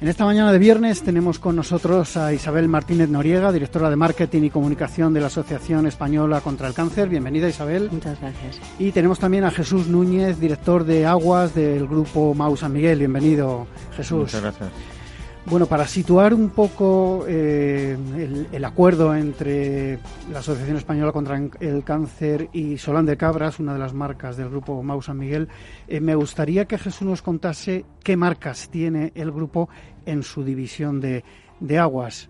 [0.00, 4.44] En esta mañana de viernes tenemos con nosotros a Isabel Martínez Noriega, directora de Marketing
[4.44, 7.10] y Comunicación de la Asociación Española contra el Cáncer.
[7.10, 7.90] Bienvenida, Isabel.
[7.92, 8.60] Muchas gracias.
[8.78, 12.98] Y tenemos también a Jesús Núñez, director de Aguas del grupo Mau San Miguel.
[12.98, 14.20] Bienvenido, Jesús.
[14.20, 14.70] Muchas gracias.
[15.46, 17.96] Bueno, para situar un poco eh,
[18.52, 19.98] el, acuerdo entre
[20.30, 24.50] la Asociación Española contra el Cáncer y Solán de Cabras, una de las marcas del
[24.50, 25.48] grupo Mau San Miguel,
[25.88, 29.70] eh, me gustaría que Jesús nos contase qué marcas tiene el grupo
[30.04, 31.24] en su división de,
[31.78, 32.28] aguas.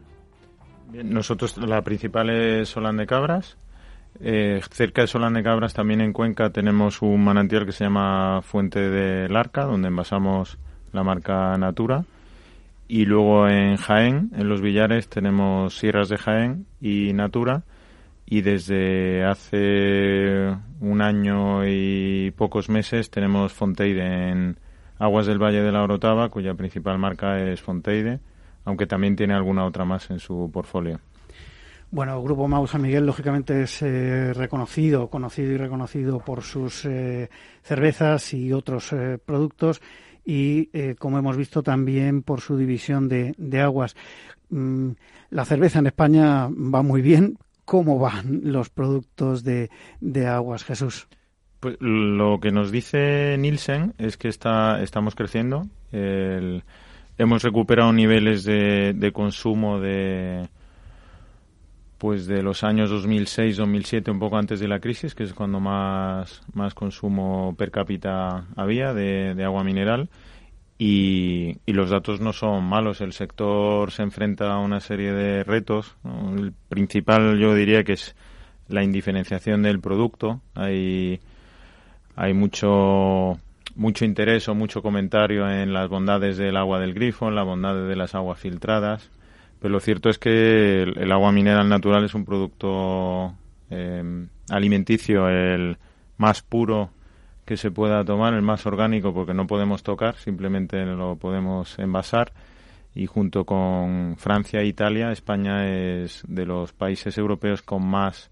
[0.93, 3.59] nosotros la principal es Solán de Cabras.
[4.21, 8.41] Eh, cerca de Solán de Cabras, también en Cuenca, tenemos un manantial que se llama
[8.43, 10.59] Fuente del Arca, donde envasamos
[10.93, 12.05] la marca Natura
[12.91, 17.63] y luego en Jaén, en los Villares, tenemos Sierras de Jaén y Natura.
[18.27, 24.59] Y desde hace un año y pocos meses tenemos Fonteide en
[24.99, 28.19] Aguas del Valle de la Orotava, cuya principal marca es Fonteide,
[28.65, 30.99] aunque también tiene alguna otra más en su portfolio.
[31.93, 37.31] Bueno, Grupo Mau San Miguel, lógicamente, es eh, reconocido, conocido y reconocido por sus eh,
[37.63, 39.81] cervezas y otros eh, productos
[40.31, 43.97] y, eh, como hemos visto, también por su división de, aguas.
[44.49, 44.91] Mm,
[45.31, 47.37] la cerveza en España va muy bien.
[47.65, 49.69] ¿Cómo van los productos de,
[50.29, 51.09] aguas, Jesús?
[51.59, 55.67] Pues lo que nos dice Nielsen es que está, estamos creciendo.
[55.91, 60.49] hemos recuperado niveles de, de consumo de,
[62.01, 66.41] pues de los años 2006-2007, un poco antes de la crisis, que es cuando más,
[66.55, 70.09] más consumo per cápita había de, agua mineral.
[70.79, 73.03] Y, los datos no son malos.
[73.03, 75.95] El sector se enfrenta a una serie de retos.
[76.39, 78.17] El principal, yo diría que es
[78.67, 80.41] la indiferenciación del producto.
[80.55, 81.21] Hay,
[82.17, 83.39] hay mucho,
[83.75, 87.87] mucho interés o mucho comentario en las bondades del agua del grifo, en las bondades
[87.87, 89.11] de las aguas filtradas
[89.61, 93.35] pero lo cierto es que el, agua mineral natural es un producto
[93.71, 95.77] eh, alimenticio el
[96.17, 96.91] más puro
[97.45, 102.33] que se pueda tomar, el más orgánico porque no podemos tocar, simplemente lo podemos envasar
[102.95, 108.31] y junto con Francia e Italia, España es de los países europeos con más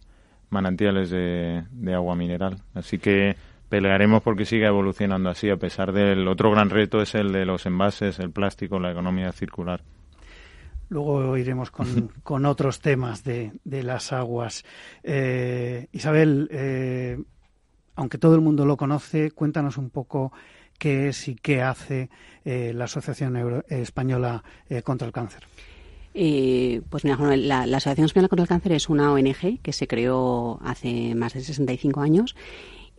[0.51, 2.63] manantiales de agua mineral.
[2.75, 3.37] Así que
[3.69, 7.67] pelearemos porque siga evolucionando así, a pesar del otro gran reto es el de los
[7.67, 9.83] envases, el plástico, la economía circular.
[10.89, 12.11] Luego iremos con,
[12.47, 14.65] otros temas de, las aguas.
[15.03, 17.23] Eh, Isabel, eh,
[17.95, 20.33] aunque todo el mundo lo conoce, cuéntanos un poco
[20.79, 22.09] qué es y qué hace
[22.45, 24.43] eh, la Asociación Española
[24.85, 25.43] contra el Cáncer.
[26.13, 30.59] pues mira, la, la, Asociación Española contra el Cáncer es una ONG que se creó
[30.63, 32.35] hace más de 65 años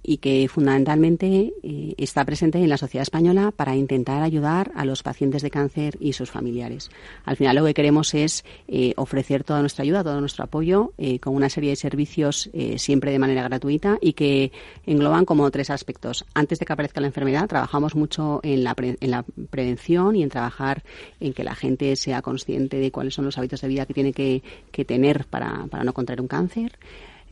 [0.03, 5.03] y que fundamentalmente eh, está presente en la sociedad española para intentar ayudar a los
[5.03, 6.89] pacientes de cáncer y sus familiares.
[7.25, 11.19] Al final lo que queremos es eh, ofrecer toda nuestra ayuda, todo nuestro apoyo eh,
[11.19, 14.51] con una serie de servicios siempre de manera gratuita y que
[14.85, 16.25] engloban como tres aspectos.
[16.33, 20.29] Antes de que aparezca la enfermedad, trabajamos mucho en la, en la prevención y en
[20.29, 20.83] trabajar
[21.19, 24.13] en que la gente sea consciente de cuáles son los hábitos de vida que tiene
[24.13, 26.77] que, que tener para, para no contraer un cáncer.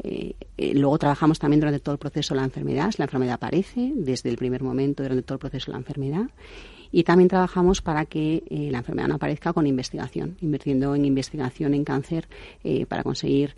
[0.04, 2.92] Eh, eh, luego trabajamos también durante todo el proceso de la enfermedad.
[2.98, 6.30] la enfermedad aparece, desde el primer momento, durante todo el proceso de la enfermedad.
[6.90, 11.74] Y también trabajamos para que eh, la enfermedad no aparezca con investigación, invirtiendo en investigación
[11.74, 12.28] en cáncer
[12.88, 13.56] para conseguir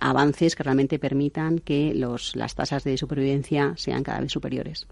[0.00, 4.86] avances que realmente permitan que los, las tasas de supervivencia sean cada vez superiores.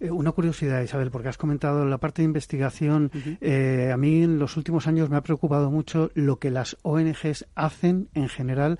[0.00, 3.10] Una curiosidad, Isabel, porque has comentado la parte de investigación.
[3.14, 8.08] a mí en los últimos años me ha preocupado mucho lo que las ONGs hacen
[8.14, 8.78] en general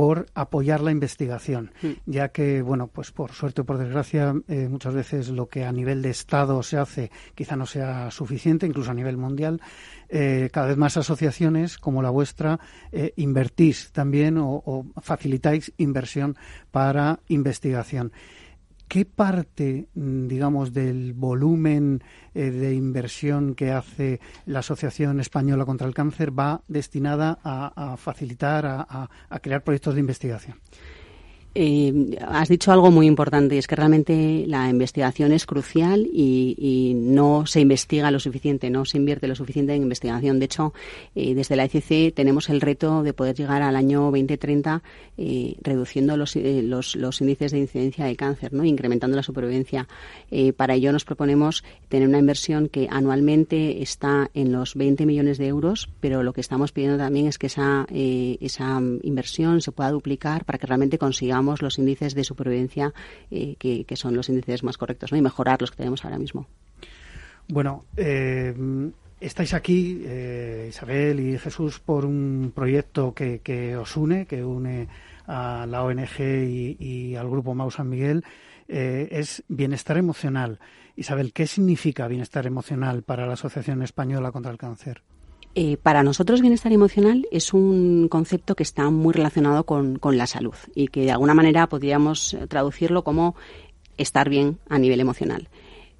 [0.00, 1.72] por apoyar la investigación,
[2.06, 5.72] ya que, bueno, pues por suerte o por desgracia, eh, muchas veces lo que a
[5.72, 9.60] nivel de Estado se hace quizá no sea suficiente, incluso a nivel mundial.
[10.08, 12.58] Eh, cada vez más asociaciones como la vuestra
[12.92, 16.34] eh, invertís también o facilitáis inversión
[16.70, 18.10] para investigación.
[18.90, 22.02] ¿Qué parte, mm, digamos, del volumen
[22.34, 28.66] eh, de inversión que hace la Asociación Española contra el Cáncer va destinada a, facilitar,
[28.66, 29.08] a,
[29.40, 30.58] crear proyectos de investigación?
[31.52, 37.44] Eh, has dicho algo muy importante, es que realmente la investigación es crucial y, no
[37.46, 40.38] se investiga lo suficiente, no se invierte lo suficiente en investigación.
[40.38, 40.72] De hecho,
[41.14, 44.82] eh, desde la ECC tenemos el reto de poder llegar al año 2030
[45.16, 48.64] eh, reduciendo los, los, índices de incidencia de cáncer, ¿no?
[48.64, 49.88] incrementando la supervivencia.
[50.56, 55.48] para ello nos proponemos tener una inversión que anualmente está en los 20 millones de
[55.48, 60.44] euros, pero lo que estamos pidiendo también es que esa, esa inversión se pueda duplicar
[60.44, 62.92] para que realmente consigamos los índices de supervivencia
[63.30, 65.18] eh, que, son los índices más correctos ¿no?
[65.18, 66.46] y mejorar los que tenemos ahora mismo.
[67.48, 68.54] Bueno, eh,
[69.20, 74.88] estáis aquí, eh, Isabel y Jesús, por un proyecto que, os une, que une
[75.26, 78.24] a la ONG y, al grupo Mau San Miguel.
[78.68, 80.60] es bienestar emocional.
[80.94, 85.02] Isabel, ¿qué significa bienestar emocional para la Asociación Española contra el Cáncer?
[85.54, 90.54] Eh, para nosotros bienestar emocional es un concepto que está muy relacionado con, la salud
[90.74, 93.34] y que de alguna manera podríamos eh, traducirlo como
[93.96, 95.48] estar bien a nivel emocional.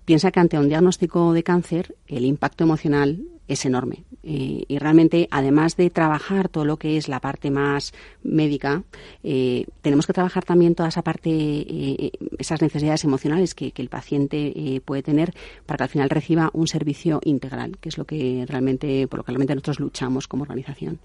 [0.05, 4.05] Piensa que ante un diagnóstico de cáncer el impacto emocional es enorme.
[4.23, 8.83] Eh, y realmente, además de trabajar todo lo que es la parte más médica,
[9.23, 13.89] eh, tenemos que trabajar también toda esa parte, eh, esas necesidades emocionales que, que el
[13.89, 15.35] paciente puede tener
[15.67, 19.25] para que al final reciba un servicio integral, que es lo que realmente, por lo
[19.25, 20.99] que realmente nosotros luchamos como organización.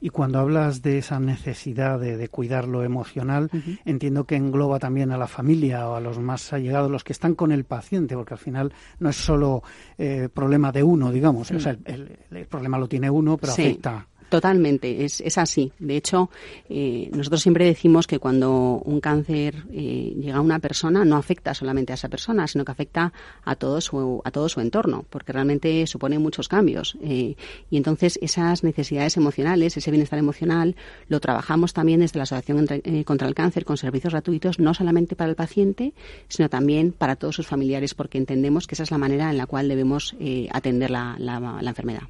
[0.00, 3.50] Y cuando hablas de esa necesidad de, cuidar lo emocional,
[3.84, 7.34] entiendo que engloba también a la familia o a los más allegados, los que están
[7.34, 9.62] con el paciente, porque al final no es solo
[9.96, 11.50] eh, problema de uno, digamos.
[11.50, 12.18] O sea, el,
[12.48, 15.72] problema lo tiene uno, pero afecta Totalmente, es, es así.
[15.78, 16.28] De hecho,
[16.68, 21.54] eh, nosotros siempre decimos que cuando un cáncer eh, llega a una persona, no afecta
[21.54, 25.32] solamente a esa persona, sino que afecta a todo su, a todo su entorno, porque
[25.32, 26.98] realmente supone muchos cambios.
[27.02, 27.36] Eh,
[27.70, 30.76] y entonces esas necesidades emocionales, ese bienestar emocional,
[31.08, 32.66] lo trabajamos también desde la Asociación
[33.04, 35.94] contra el Cáncer con servicios gratuitos, no solamente para el paciente,
[36.28, 39.46] sino también para todos sus familiares, porque entendemos que esa es la manera en la
[39.46, 40.14] cual debemos
[40.52, 42.02] atender la, la enfermedad.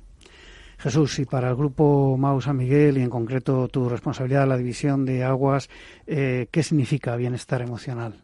[0.78, 5.04] Jesús, y para el grupo Mau San Miguel y en concreto tu responsabilidad la división
[5.04, 5.68] de aguas,
[6.06, 8.14] eh, ¿qué significa bienestar emocional?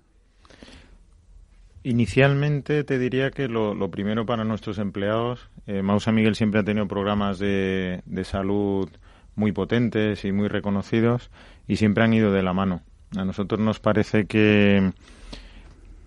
[1.83, 6.65] Inicialmente te diría que lo, primero para nuestros empleados, eh, Mau San Miguel siempre ha
[6.65, 8.89] tenido programas de, salud
[9.35, 11.31] muy potentes y muy reconocidos
[11.67, 12.83] y siempre han ido de la mano.
[13.17, 14.93] A nosotros nos parece que,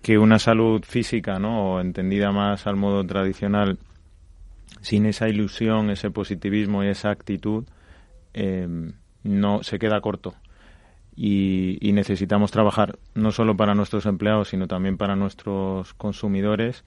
[0.02, 1.74] que una salud física, ¿no?
[1.74, 3.78] o entendida más al modo tradicional,
[4.88, 7.64] sin esa ilusión, ese positivismo y esa actitud,
[8.32, 10.34] em, no se queda corto.
[11.14, 16.84] Y, necesitamos trabajar no solo para nuestros empleados, sino también para nuestros consumidores.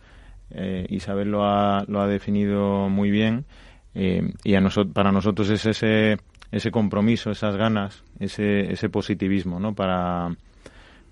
[0.50, 3.45] Eh, Isabel lo ha, lo ha definido muy bien.
[3.94, 4.56] Em, y
[4.94, 6.18] para nosotros es ese,
[6.51, 9.75] ese compromiso, esas ganas, ese, ese positivismo, ¿no?
[9.75, 10.36] Para,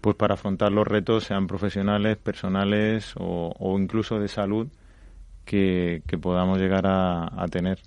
[0.01, 4.69] pues para afrontar los retos, sean profesionales, personales o incluso de salud,
[5.49, 7.79] que, podamos llegar a, tener.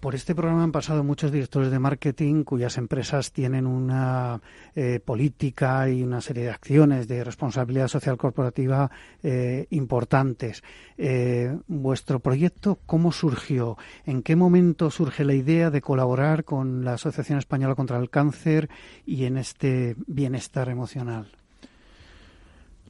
[0.00, 4.40] Por este programa han pasado muchos directores de marketing cuyas empresas tienen una
[4.74, 8.90] eh, política y una serie de acciones de responsabilidad social corporativa
[9.22, 10.62] eh, importantes.
[10.96, 13.76] Eh, ¿Vuestro proyecto cómo surgió?
[14.06, 18.70] ¿En qué momento surge la idea de colaborar con la Asociación Española contra el Cáncer
[19.04, 21.26] y en este bienestar emocional?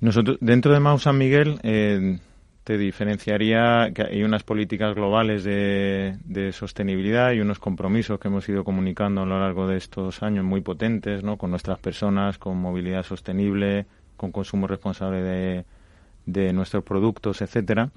[0.01, 1.61] Nosotros, dentro de Mau San Miguel,
[2.65, 8.65] te diferenciaría que hay unas políticas globales de, sostenibilidad y unos compromisos que hemos ido
[8.65, 11.37] comunicando a lo largo de estos años muy potentes, ¿no?
[11.37, 13.87] Con nuestras personas, con movilidad sostenible,
[14.17, 15.65] con consumo responsable de,
[16.27, 17.91] de nuestros productos, etcétera.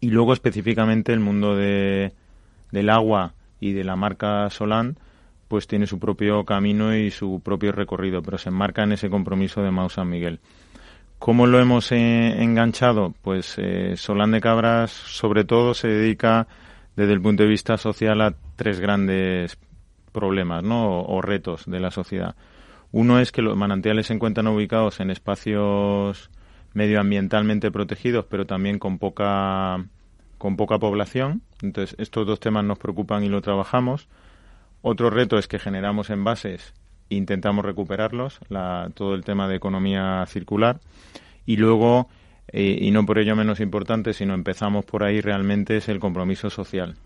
[0.00, 2.12] Y luego específicamente el mundo de,
[2.70, 4.98] del agua y de la marca Solan,
[5.48, 9.62] pues tiene su propio camino y su propio recorrido, pero se enmarca en ese compromiso
[9.62, 10.40] de Mau San Miguel.
[11.24, 13.14] ¿Cómo lo hemos eh, enganchado?
[13.22, 16.46] Pues eh, Solán de Cabras, sobre todo, se dedica
[16.96, 19.56] desde el punto de vista social a tres grandes
[20.12, 21.00] problemas ¿no?
[21.00, 22.36] o, retos de la sociedad.
[22.92, 26.30] Uno es que los manantiales se encuentran ubicados en espacios
[26.74, 29.82] medioambientalmente protegidos, pero también con poca,
[30.36, 31.40] con poca población.
[31.62, 34.08] Entonces, estos dos temas nos preocupan y lo trabajamos.
[34.82, 36.74] Otro reto es que generamos envases
[37.08, 38.40] intentamos recuperarlos,
[38.94, 40.80] todo el tema de economía circular.
[41.46, 42.08] Y luego,
[42.48, 46.50] eh, y no por ello menos importante, sino empezamos por ahí realmente, es el compromiso
[46.50, 46.96] social.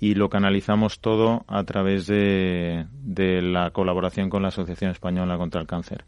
[0.00, 5.60] Y lo canalizamos todo a través de, de la colaboración con la Asociación Española contra
[5.60, 6.04] el Cáncer.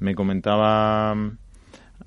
[0.00, 1.14] Me comentaba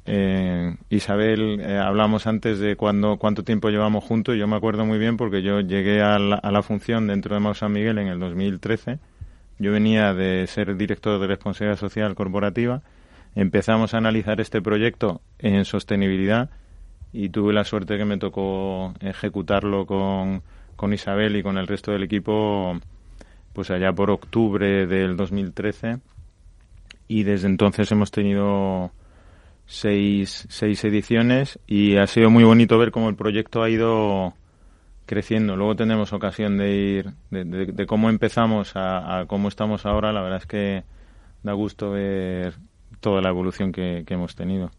[0.06, 4.36] eh, Isabel, eh, hablamos antes de cuando, cuánto tiempo llevamos juntos.
[4.36, 7.42] Yo me acuerdo muy bien porque yo llegué a la, a la función dentro de
[7.42, 9.00] Mau San Miguel en el 2013
[9.62, 12.82] yo venía de ser director de responsabilidad social corporativa,
[13.36, 16.50] empezamos a analizar este proyecto en sostenibilidad
[17.14, 20.42] y tuve la suerte que me tocó ejecutarlo con,
[20.76, 22.80] con Isabel y con el resto del equipo
[23.54, 26.00] pues allá por octubre del 2013
[27.08, 28.92] y desde entonces hemos tenido
[29.68, 34.34] seis, seis ediciones y ha sido muy bonito ver cómo el proyecto ha ido
[35.12, 35.58] creciendo.
[35.58, 40.14] Luego tenemos ocasión de ir, de, cómo empezamos a, cómo estamos ahora.
[40.14, 40.86] La verdad es que
[41.44, 42.56] da gusto ver
[43.02, 44.72] toda la evolución que, hemos tenido.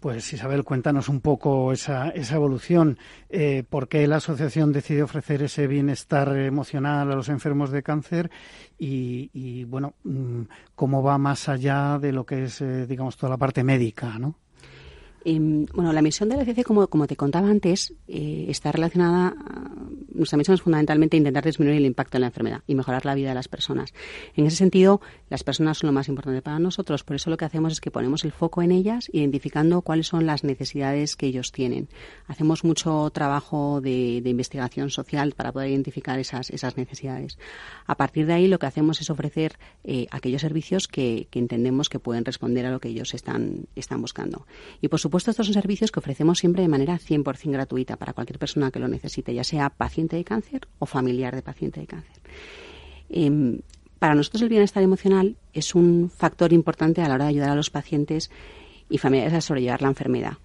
[0.00, 2.98] Pues Isabel, cuéntanos un poco esa, esa evolución.
[3.30, 8.30] Eh, ¿Por qué la asociación decide ofrecer ese bienestar emocional a los enfermos de cáncer?
[8.78, 10.42] Y, bueno, mm,
[10.74, 14.34] ¿cómo va más allá de lo que es, eh, digamos, toda la parte médica, ¿no?
[15.24, 19.34] Em, bueno, la misión de la CC, como, te contaba antes, eh, está relacionada.
[20.12, 23.30] nuestra misión es fundamentalmente intentar disminuir el impacto de la enfermedad y mejorar la vida
[23.30, 23.92] de las personas.
[24.36, 27.02] En ese sentido, las personas son lo más importante para nosotros.
[27.02, 30.26] Por eso lo que hacemos es que ponemos el foco en ellas, identificando cuáles son
[30.26, 31.88] las necesidades que ellos tienen.
[32.28, 37.38] Hacemos mucho trabajo de, investigación social para poder identificar esas, necesidades.
[37.86, 41.88] A partir de ahí, lo que hacemos es ofrecer eh, aquellos servicios que, que, entendemos
[41.88, 44.46] que pueden responder a lo que ellos están, están buscando.
[44.80, 48.14] Y por supuesto, supuesto, estos son servicios que ofrecemos siempre de manera 100% gratuita para
[48.14, 51.86] cualquier persona que lo necesite, ya sea paciente de cáncer o familiar de paciente de
[51.86, 52.20] cáncer.
[53.08, 53.60] Em,
[54.00, 57.54] para nosotros el bienestar emocional es un factor importante a la hora de ayudar a
[57.54, 58.28] los pacientes
[58.90, 60.38] y familiares a sobrellevar la enfermedad.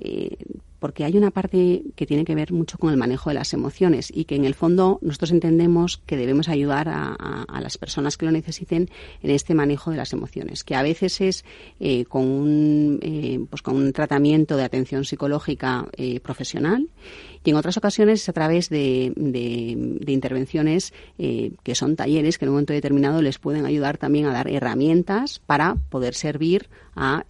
[0.00, 0.36] Eh,
[0.82, 4.10] porque hay una parte que tiene que ver mucho con el manejo de las emociones
[4.12, 8.32] y que en el fondo nosotros entendemos que debemos ayudar a, las personas que lo
[8.32, 8.90] necesiten
[9.22, 11.44] en este manejo de las emociones, que a veces es
[11.78, 16.88] eh, con, un, eh, pues con un tratamiento de atención psicológica eh, profesional
[17.44, 22.48] y en otras ocasiones es a través de, de intervenciones que son talleres que en
[22.48, 27.24] un momento determinado les pueden ayudar también a dar herramientas para poder servir a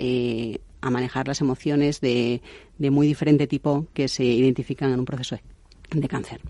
[0.82, 2.42] a manejar las emociones de,
[2.78, 5.38] muy diferente tipo que se identifican en un proceso
[5.90, 6.40] de, cáncer.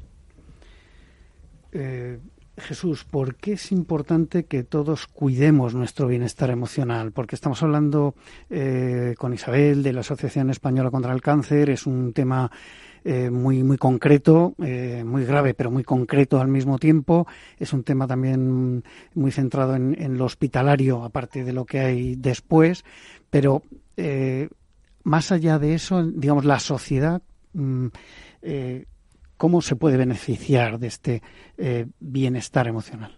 [1.72, 2.18] Eh,
[2.56, 7.12] Jesús, ¿por qué es importante que todos cuidemos nuestro bienestar emocional?
[7.12, 8.14] Porque estamos hablando
[8.50, 12.50] eh, con Isabel de la Asociación Española contra el Cáncer, es un tema
[13.04, 17.26] eh, muy, muy concreto, muy grave, pero muy concreto al mismo tiempo.
[17.58, 18.84] Es un tema también
[19.14, 22.84] muy centrado en, en, lo hospitalario, aparte de lo que hay después.
[23.30, 23.62] Pero
[23.96, 24.48] eh,
[25.04, 27.22] más allá de eso, digamos, la sociedad,
[27.52, 27.86] mm,
[28.42, 28.86] eh,
[29.36, 31.22] ¿cómo se puede beneficiar de este
[31.58, 33.16] eh, bienestar emocional?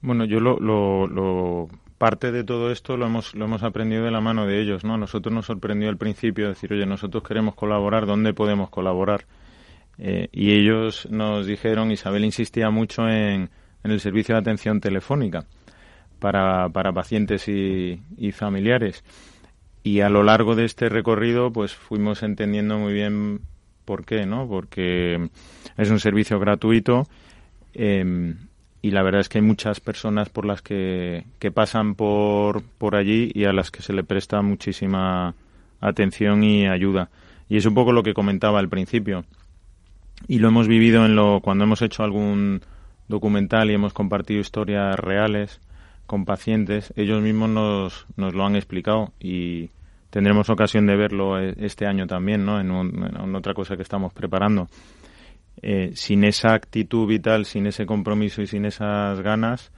[0.00, 4.20] Bueno, yo lo, lo, parte de todo esto lo hemos, lo hemos aprendido de la
[4.20, 4.98] mano de ellos, ¿no?
[4.98, 9.26] nosotros nos sorprendió al principio decir, oye, nosotros queremos colaborar, ¿dónde podemos colaborar?
[9.98, 13.50] y ellos nos dijeron, Isabel insistía mucho en,
[13.84, 15.44] en el servicio de atención telefónica
[16.18, 19.04] para, para pacientes y familiares
[19.82, 23.40] y a lo largo de este recorrido pues fuimos entendiendo muy bien
[23.84, 24.48] por qué, ¿no?
[24.48, 25.28] Porque
[25.76, 27.08] es un servicio gratuito
[27.74, 28.36] em,
[28.80, 32.96] y la verdad es que hay muchas personas por las que, que pasan por, por
[32.96, 35.34] allí y a las que se le presta muchísima
[35.80, 37.10] atención y ayuda.
[37.48, 39.24] Y es un poco lo que comentaba al principio.
[40.28, 42.62] Y lo hemos vivido en lo cuando hemos hecho algún
[43.08, 45.60] documental y hemos compartido historias reales
[46.12, 49.70] con pacientes, ellos mismos nos, nos lo han explicado y
[50.10, 52.60] tendremos ocasión de verlo e, este año también, ¿no?
[52.60, 54.68] En, otra cosa que estamos preparando.
[55.62, 59.72] Eh, sin esa actitud vital, sin ese compromiso y sin esas ganas,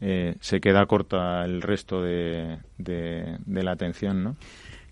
[0.00, 4.36] eh, se queda corta el resto de, de, la atención, ¿no?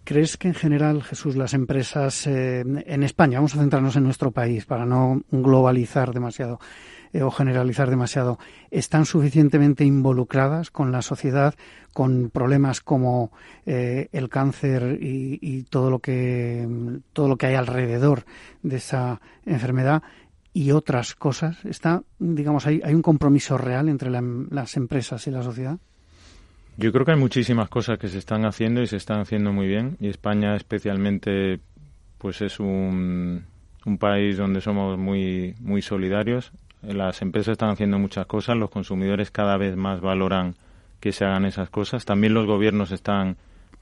[0.05, 4.31] ¿Crees que en general, Jesús, las empresas eh, en España, vamos a centrarnos en nuestro
[4.31, 6.61] país para no globalizar demasiado,
[7.15, 8.41] eh, o generalizar demasiado,
[8.73, 11.55] están suficientemente involucradas con la sociedad,
[11.93, 13.31] con problemas como
[13.67, 16.67] eh, el cáncer y, todo lo que
[17.13, 18.25] todo lo que hay alrededor
[18.65, 20.03] de esa enfermedad
[20.53, 21.65] y otras cosas.
[21.65, 25.79] Está, digamos, hay, hay un compromiso real entre las empresas y la sociedad.
[26.77, 29.69] Yo creo que hay muchísimas cosas que se están haciendo y se están haciendo muy
[29.69, 31.61] bien y España especialmente
[32.19, 33.45] pues es un,
[33.87, 36.51] un país donde somos muy muy solidarios
[36.89, 40.57] las empresas están haciendo muchas cosas, los consumidores cada vez más valoran
[41.01, 42.05] que se hagan esas cosas.
[42.05, 43.37] También los gobiernos están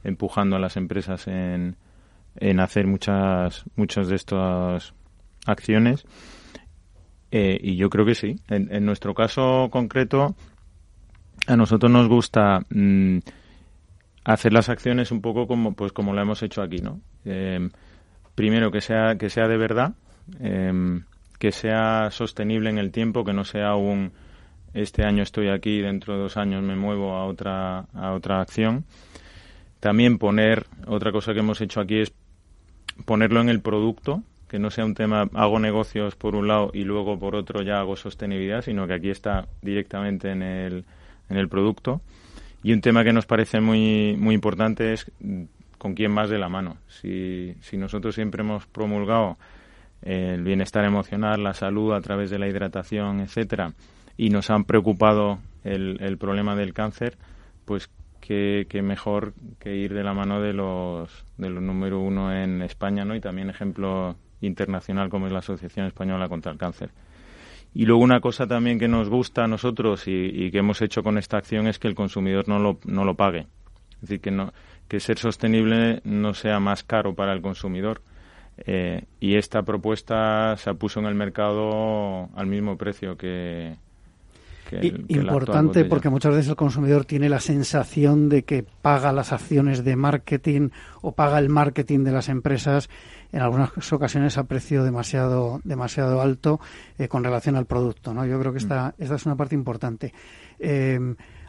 [0.05, 1.77] empujando a las empresas en,
[2.37, 4.95] en hacer muchas, muchas de estas
[5.47, 6.05] acciones.
[7.31, 8.41] Eh, y yo creo que sí.
[8.49, 10.35] En, nuestro caso concreto,
[11.47, 13.19] a nosotros nos gusta mm,
[14.25, 17.01] hacer las acciones un poco como, pues como lo hemos hecho aquí, ¿no?
[17.25, 17.71] Eh,
[18.35, 19.95] primero que sea, que sea de verdad.
[20.41, 21.01] Eh,
[21.43, 24.13] que sea sostenible en el tiempo, que no sea un
[24.75, 28.85] este año estoy aquí, dentro de dos años me muevo a otra, a otra acción.
[29.81, 32.13] También poner, otra cosa que hemos hecho aquí es
[33.07, 36.85] ponerlo en el producto, que no sea un tema, hago negocios por un lado y
[36.85, 40.85] luego por otro ya hago sostenibilidad, sino que aquí está directamente en el,
[41.29, 42.03] en el producto.
[42.63, 45.11] Y un tema que nos parece muy, muy importante es
[45.77, 46.77] con quién más de la mano.
[46.87, 49.39] Si, si nosotros siempre hemos promulgado
[50.03, 53.73] el bienestar emocional, la salud a través de la hidratación, etcétera,
[54.17, 57.17] y nos han preocupado el, el problema del cáncer,
[57.65, 57.89] pues
[58.23, 63.05] que, mejor que ir de la mano de los, de los número uno en España,
[63.05, 63.15] ¿no?
[63.17, 66.91] Y también ejemplo internacional como es la Asociación Española contra el Cáncer.
[67.75, 71.03] Y luego una cosa también que nos gusta a nosotros y, y, que hemos hecho
[71.03, 73.47] con esta acción es que el consumidor no lo, no lo pague.
[73.95, 74.53] Es decir, que, no,
[74.89, 78.03] que ser sostenible no sea más caro para el consumidor.
[78.59, 83.77] Eh, y esta propuesta se puso en el mercado al mismo precio que,
[85.09, 89.97] importante porque muchas veces el consumidor tiene la sensación de que paga las acciones de
[89.97, 92.89] marketing o paga el marketing de las empresas
[93.33, 96.61] en algunas ocasiones a precio demasiado demasiado alto
[96.99, 98.15] eh, con relación al producto.
[98.15, 98.25] ¿no?
[98.27, 99.03] Yo creo que esta, mm.
[99.03, 100.13] esta es una parte importante.
[100.59, 100.99] Eh,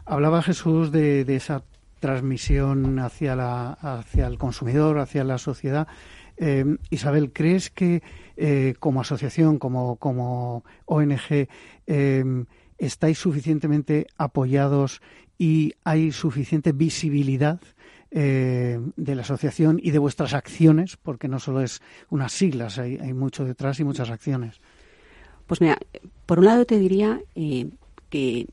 [0.04, 1.62] hablaba Jesús de, esa
[2.00, 5.88] transmisión hacia, la, hacia el consumidor, hacia la sociedad.
[6.36, 8.02] Eh, Isabel, ¿crees que
[8.80, 11.46] como asociación, como, como ONG,
[12.78, 15.00] estáis suficientemente apoyados
[15.38, 17.60] y hay suficiente visibilidad
[18.16, 22.96] eh, de la asociación y de vuestras acciones, porque no solo es unas siglas, hay,
[22.98, 24.60] hay mucho detrás y muchas acciones.
[25.48, 25.78] Pues mira,
[26.24, 27.70] por un lado te diría eh,
[28.10, 28.46] que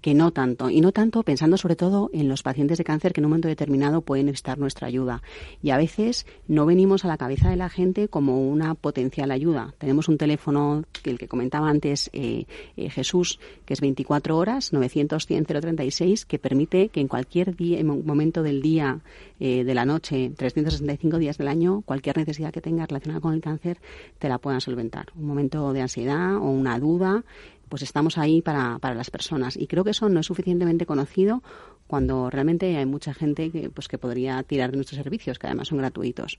[0.00, 0.70] que no tanto.
[0.70, 3.48] Y no tanto pensando sobre todo en los pacientes de cáncer que en un momento
[3.48, 5.22] determinado pueden necesitar nuestra ayuda.
[5.62, 9.74] Y a veces no venimos a la cabeza de la gente como una potencial ayuda.
[9.78, 16.24] Tenemos un teléfono, el que comentaba antes eh, eh, Jesús, que es 24 horas, 900-100-036,
[16.24, 19.00] que permite que en cualquier día, momento del día,
[19.38, 23.40] eh, de la noche, 365 días del año, cualquier necesidad que tengas relacionada con el
[23.40, 23.78] cáncer,
[24.18, 25.06] te la puedan solventar.
[25.16, 27.24] Un momento de ansiedad o una duda,
[27.70, 29.56] pues estamos ahí para, para las personas.
[29.56, 31.42] Y creo que eso no es suficientemente conocido
[31.86, 35.68] cuando realmente hay mucha gente que, pues, que podría tirar de nuestros servicios, que además
[35.68, 36.38] son gratuitos.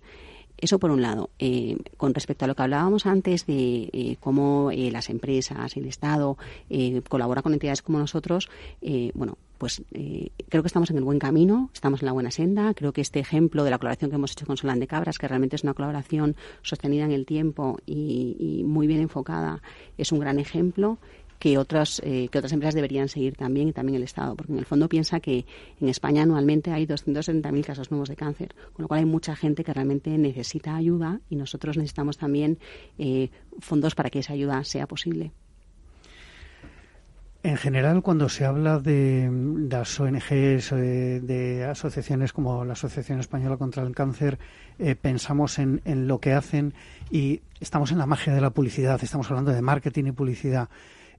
[0.58, 1.32] Eso por un lado.
[1.40, 5.88] Eh, con respecto a lo que hablábamos antes de eh, cómo eh, las empresas, el
[5.88, 6.38] Estado
[7.10, 8.50] colabora con entidades como nosotros,
[9.14, 12.74] bueno, pues creo que estamos en el buen camino, estamos en la buena senda.
[12.74, 15.28] Creo que este ejemplo de la colaboración que hemos hecho con Solán de Cabras, que
[15.28, 19.62] realmente es una colaboración sostenida en el tiempo y muy bien enfocada,
[19.98, 21.00] es un gran ejemplo
[21.42, 24.60] que otras, eh, que otras empresas deberían seguir también y también el Estado, porque en
[24.60, 25.48] el fondo piensa que
[25.80, 29.64] en España anualmente hay 270.000 casos nuevos de cáncer, con lo cual hay mucha gente
[29.64, 32.60] que realmente necesita ayuda y nosotros necesitamos también
[33.00, 35.32] eh, fondos para que esa ayuda sea posible.
[37.42, 39.28] En general, cuando se habla de,
[39.68, 44.38] las ONGs, de, asociaciones como la Asociación Española contra el Cáncer,
[44.78, 46.76] eh, pensamos en, en, lo que hacen
[47.10, 50.70] y estamos en la magia de la publicidad, estamos hablando de marketing y publicidad.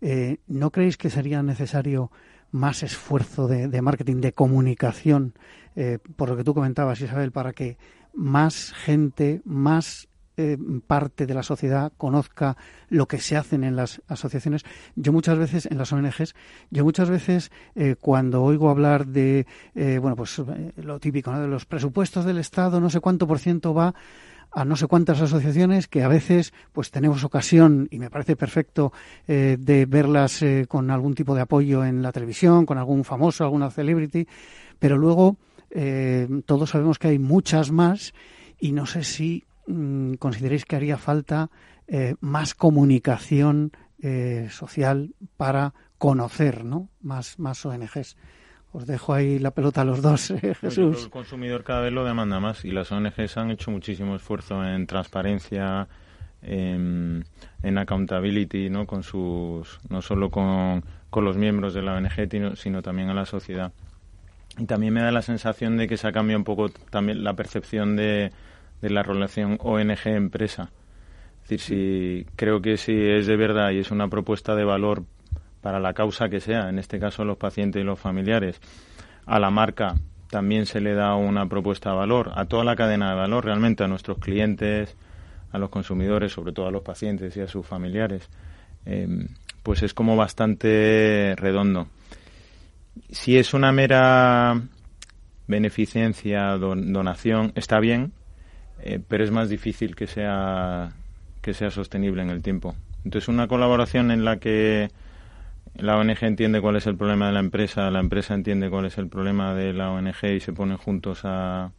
[0.02, 2.10] Eh, ¿No creéis que sería necesario
[2.50, 5.32] más esfuerzo de, marketing, de comunicación,
[5.74, 7.78] eh, por lo que tú comentabas, Isabel, para que
[8.12, 12.58] más gente, más eh, parte de la sociedad conozca
[12.90, 14.64] lo que se hacen en las asociaciones.
[14.96, 16.34] Yo muchas veces, en las ONGs,
[16.70, 17.50] yo muchas veces
[18.00, 20.42] cuando oigo hablar de, bueno, pues
[20.76, 23.94] lo típico, de los presupuestos del Estado, no sé cuánto por ciento va
[24.52, 28.92] a no sé cuántas asociaciones que a veces pues tenemos ocasión y me parece perfecto
[29.26, 33.44] eh, de verlas eh, con algún tipo de apoyo en la televisión, con algún famoso,
[33.44, 34.26] alguna celebrity,
[34.78, 35.36] pero luego
[35.70, 38.12] eh, todos sabemos que hay muchas más
[38.58, 41.50] y no sé si mm, consideréis que haría falta
[42.20, 43.72] más comunicación
[44.48, 46.88] social para conocer ¿no?
[47.02, 48.16] más, más ONGs.
[48.72, 51.04] Os dejo ahí la pelota a los dos, eh, Jesús.
[51.04, 54.86] El consumidor cada vez lo demanda más y las ONGs han hecho muchísimo esfuerzo en
[54.86, 55.88] transparencia,
[56.42, 57.24] en,
[57.62, 58.86] accountability, ¿no?
[58.86, 60.82] Con sus, no solo con,
[61.14, 63.72] los miembros de la ONG, sino también a la sociedad.
[64.58, 67.34] Y también me da la sensación de que se ha cambiado un poco también la
[67.34, 68.32] percepción de,
[68.80, 70.70] de la relación ONG-empresa.
[71.42, 75.04] Es decir, si creo que si es de verdad y es una propuesta de valor
[75.62, 78.60] para la causa que sea, en este caso los pacientes y los familiares.
[79.24, 79.94] A la marca
[80.28, 83.84] también se le da una propuesta de valor, a toda la cadena de valor, realmente
[83.84, 84.96] a nuestros clientes,
[85.52, 88.28] a los consumidores, sobre todo a los pacientes y a sus familiares.
[88.84, 89.26] Eh,
[89.62, 91.86] pues es como bastante redondo.
[93.10, 94.60] Si es una mera
[95.46, 98.12] beneficencia, donación, está bien,
[98.80, 100.92] eh, pero es más difícil que sea,
[101.40, 102.74] que sea sostenible en el tiempo.
[103.04, 104.90] Entonces, una colaboración en la que
[105.74, 108.98] la ONG entiende cuál es el problema de la empresa, la empresa entiende cuál es
[108.98, 111.72] el problema de la ONG y se ponen juntos a,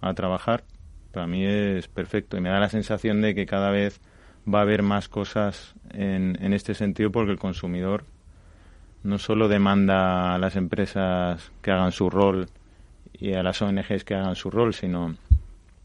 [0.00, 0.64] a trabajar,
[1.12, 4.00] para mí es perfecto y me da la sensación de que cada vez
[4.52, 8.04] va a haber más cosas en, en este sentido porque el consumidor
[9.02, 12.48] no solo demanda a las empresas que hagan su rol
[13.12, 15.16] y a las ONGs que hagan su rol, sino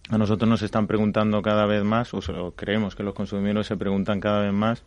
[0.10, 4.20] a nosotros nos están preguntando cada vez más, o creemos que los consumidores se preguntan
[4.20, 4.84] cada vez más,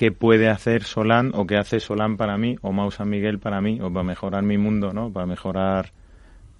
[0.00, 3.60] qué puede hacer Solán o qué hace Solán para mí o Mau San Miguel para
[3.60, 5.12] mí o para mejorar mi mundo, ¿no?
[5.12, 5.92] Para mejorar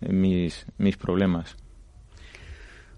[0.03, 1.57] eh, mis, mis problemas.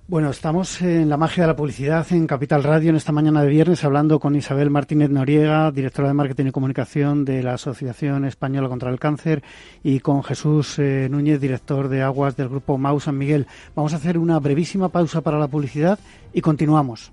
[0.09, 3.51] Bueno, estamos en la magia de la publicidad en Capital Radio en esta mañana de
[3.51, 8.69] viernes hablando con Isabel Martínez Noriega, directora de Marketing y Comunicación de la Asociación Española
[8.69, 9.45] contra el Cáncer,
[9.85, 13.47] y con Jesús eh, Núñez, director de Aguas del Grupo Mau San Miguel.
[13.77, 16.01] Vamos a hacer una brevísima pausa para la publicidad
[16.33, 17.13] y continuamos.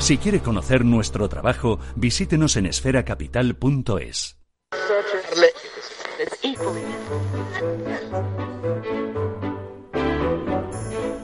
[0.00, 4.38] Si quiere conocer nuestro trabajo, visítenos en esferacapital.es.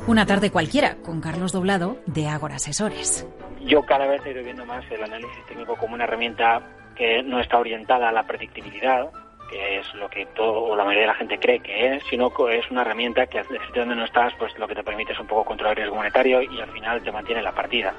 [0.07, 3.27] Una tarde cualquiera con Carlos Doblado de Ágora Asesores.
[3.61, 6.61] Yo cada vez estoy viendo más el análisis técnico como una herramienta
[6.97, 9.09] que no está orientada a la predictibilidad,
[9.51, 12.29] que es lo que todo o la mayoría de la gente cree que es, sino
[12.35, 15.21] que es una herramienta que desde donde no estás, pues lo que te permite es
[15.21, 17.95] un poco controlar el riesgo monetario y al final te mantiene la partida.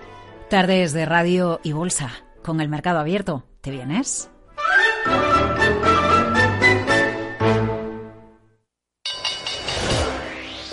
[0.50, 2.12] Tardes de radio y bolsa.
[2.44, 3.44] Con el mercado abierto.
[3.62, 4.30] ¿Te vienes?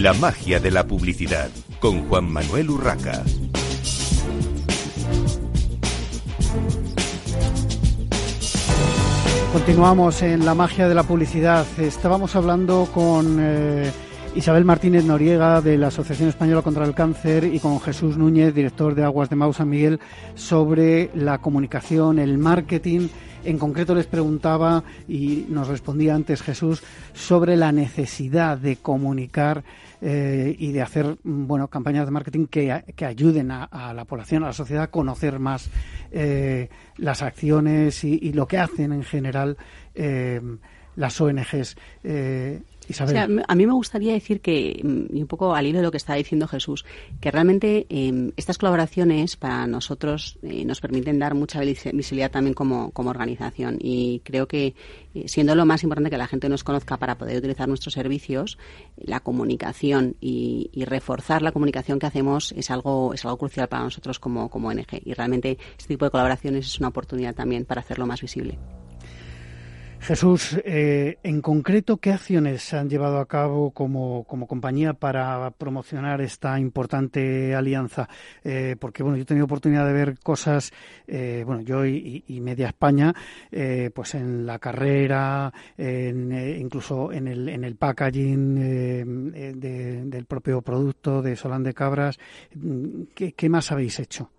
[0.00, 3.24] La magia de la publicidad con Juan Manuel Urraca.
[9.52, 11.66] Continuamos en la magia de la publicidad.
[11.80, 13.90] Estábamos hablando con eh,
[14.36, 18.94] Isabel Martínez Noriega de la Asociación Española contra el Cáncer y con Jesús Núñez, director
[18.94, 19.98] de Aguas de Mau San Miguel,
[20.36, 23.08] sobre la comunicación, el marketing.
[23.44, 26.82] En concreto les preguntaba, y nos respondía antes Jesús,
[27.14, 29.64] sobre la necesidad de comunicar
[30.00, 34.48] eh, y de hacer bueno campañas de marketing que, que ayuden a, la población, a
[34.48, 35.70] la sociedad a conocer más
[36.10, 39.56] eh, las acciones y, lo que hacen en general
[39.94, 40.40] eh,
[40.98, 41.76] las ONGs
[43.46, 45.96] a mí me gustaría decir que, mm, y un poco al hilo de lo que
[45.96, 46.84] está diciendo Jesús,
[47.20, 52.92] que realmente em, estas colaboraciones para nosotros eh, nos permiten dar mucha visibilidad también como,
[52.94, 53.78] organización.
[53.80, 54.74] Y creo que,
[55.14, 58.58] eh, siendo lo más importante que la gente nos conozca para poder utilizar nuestros servicios,
[58.96, 64.18] la comunicación y, reforzar la comunicación que hacemos es algo, es algo crucial para nosotros
[64.18, 65.02] como, como ONG.
[65.04, 68.58] Y realmente este tipo de colaboraciones es una oportunidad también para hacerlo más visible.
[70.00, 76.20] Jesús, eh, en concreto, ¿qué acciones se han llevado a cabo como, compañía para promocionar
[76.20, 78.08] esta importante alianza?
[78.42, 80.72] Eh, porque, bueno, yo he tenido oportunidad de ver cosas,
[81.06, 83.12] eh, bueno, yo y, Media España,
[83.92, 88.54] pues en la carrera, incluso en el, en el packaging
[89.60, 92.18] del propio producto de Solán de Cabras.
[93.14, 94.30] ¿Qué, qué más habéis hecho?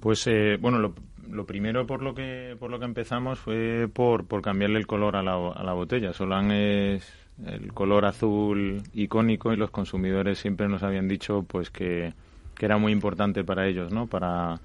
[0.00, 0.28] Pues,
[0.60, 0.94] bueno, lo
[1.30, 5.16] lo primero por lo que por lo que empezamos fue por, por cambiarle el color
[5.16, 6.12] a la, a la botella.
[6.12, 7.12] Solán es
[7.44, 12.14] el color azul icónico y los consumidores siempre nos habían dicho pues que,
[12.58, 14.06] era muy importante para ellos, ¿no?
[14.06, 14.60] Para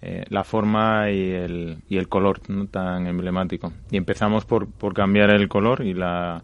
[0.00, 3.72] eh, la forma y el, y el color tan emblemático.
[3.90, 6.42] Y empezamos por, por cambiar el color y la,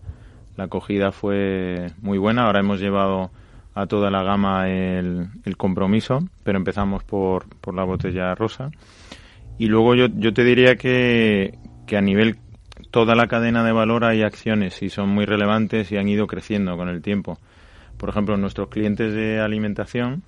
[0.56, 2.44] la acogida fue muy buena.
[2.44, 3.30] Ahora hemos llevado
[3.74, 8.70] a toda la gama el, el compromiso, pero empezamos por, por la botella rosa.
[9.58, 12.38] Y luego yo, yo te diría que, que a nivel
[12.90, 16.76] toda la cadena de valor hay acciones y son muy relevantes y han ido creciendo
[16.76, 17.38] con el tiempo.
[17.96, 20.22] Por ejemplo, nuestros clientes de alimentación,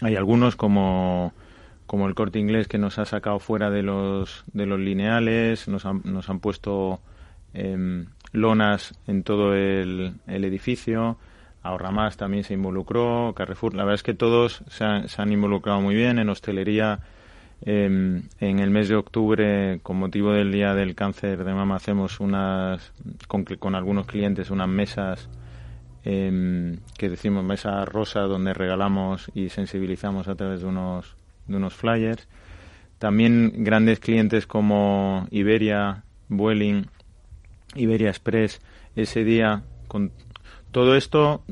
[0.00, 1.32] hay algunos como,
[1.86, 5.86] como el corte inglés que nos ha sacado fuera de los, de los lineales, nos
[5.86, 7.00] han, nos han puesto
[7.54, 11.18] em, lonas en todo el, el edificio,
[11.62, 15.32] Ahorra Más también se involucró, Carrefour, la verdad es que todos se han, se han
[15.32, 17.00] involucrado muy bien, en hostelería
[17.62, 22.20] Em, en el mes de octubre, con motivo del Día del Cáncer de Mama, hacemos
[22.20, 22.92] unas,
[23.26, 25.28] con, con algunos clientes, unas mesas
[26.04, 31.16] em, que decimos mesa rosa, donde regalamos y sensibilizamos a través de unos,
[31.48, 32.28] de unos flyers.
[32.98, 36.86] También grandes clientes como Iberia, Vueling,
[37.74, 38.60] Iberia Express,
[38.94, 40.12] ese día con
[40.72, 41.42] todo esto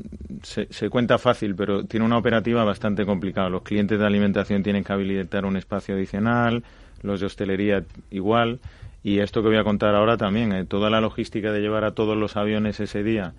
[0.43, 3.49] se, se, cuenta fácil, pero tiene una operativa bastante complicada.
[3.49, 6.63] Los clientes de alimentación tienen que habilitar un espacio adicional,
[7.01, 8.59] los de hostelería igual,
[9.03, 11.91] y esto que voy a contar ahora también, eh, toda la logística de llevar a
[11.91, 13.33] todos los aviones ese día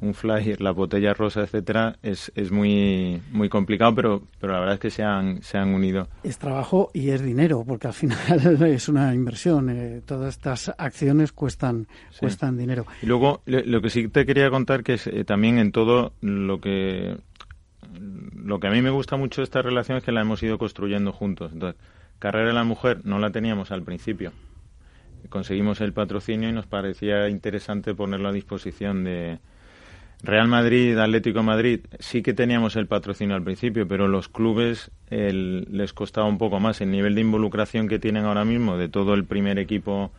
[0.00, 4.74] un flyer, la botella rosa, etcétera, es, es muy muy complicado, pero pero la verdad
[4.74, 6.08] es que se han se han unido.
[6.22, 9.70] Es trabajo y es dinero, porque al final es una inversión.
[9.70, 11.86] Eh, todas estas acciones cuestan
[12.18, 12.86] cuestan dinero.
[13.02, 16.60] Y luego lo que sí te quería contar que es eh, también en todo lo
[16.60, 17.16] que
[18.34, 20.58] lo que a mí me gusta mucho de esta relación es que la hemos ido
[20.58, 21.52] construyendo juntos.
[21.52, 21.80] Entonces,
[22.18, 24.32] carrera de la mujer no la teníamos al principio.
[25.30, 29.40] Conseguimos el patrocinio y nos parecía interesante ponerlo a disposición de,
[30.22, 35.92] Real Madrid, Atlético Madrid, sí que teníamos el patrocinio al principio, pero los clubes les
[35.92, 36.80] costaba un poco más.
[36.80, 40.10] El nivel de involucración que tienen ahora mismo de todo el primer equipo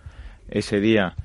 [0.50, 1.16] ese día,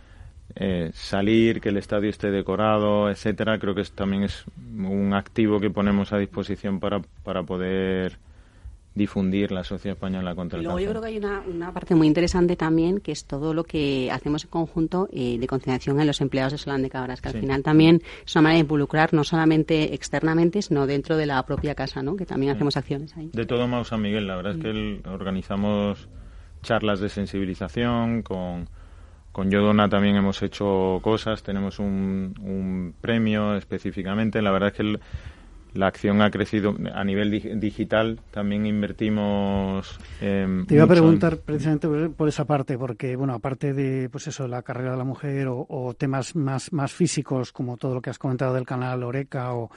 [0.57, 4.45] eh, salir, que el estadio esté decorado, etcétera, creo que también es
[4.77, 8.19] un activo que ponemos a disposición para, para poder
[8.95, 12.57] difundir la sociedad española contra el Luego yo creo que hay una, parte muy interesante
[12.57, 16.53] también, que es todo lo que hacemos en conjunto eh, de concienciación en los empleados
[16.53, 19.95] de Solán de Cabras, que al final también es una manera de involucrar no solamente
[19.95, 22.17] externamente, sino dentro de la propia casa, ¿no?
[22.17, 23.31] que también hacemos acciones ahí.
[23.33, 26.09] De todo Mau San Miguel, la verdad es que organizamos
[26.63, 28.69] charlas de sensibilización, con,
[29.33, 34.83] con Yodona también hemos hecho cosas, tenemos un, un premio específicamente, la verdad es que...
[34.83, 35.01] El,
[35.75, 37.31] la acción ha crecido a nivel
[37.61, 38.21] digital.
[38.31, 39.99] También invertimos.
[40.21, 44.47] Eh, Te iba a preguntar precisamente por esa parte, porque, bueno, aparte de, pues eso,
[44.49, 48.19] la carrera de la mujer o, temas más, más físicos, como todo lo que has
[48.19, 49.71] comentado del canal Oreca o,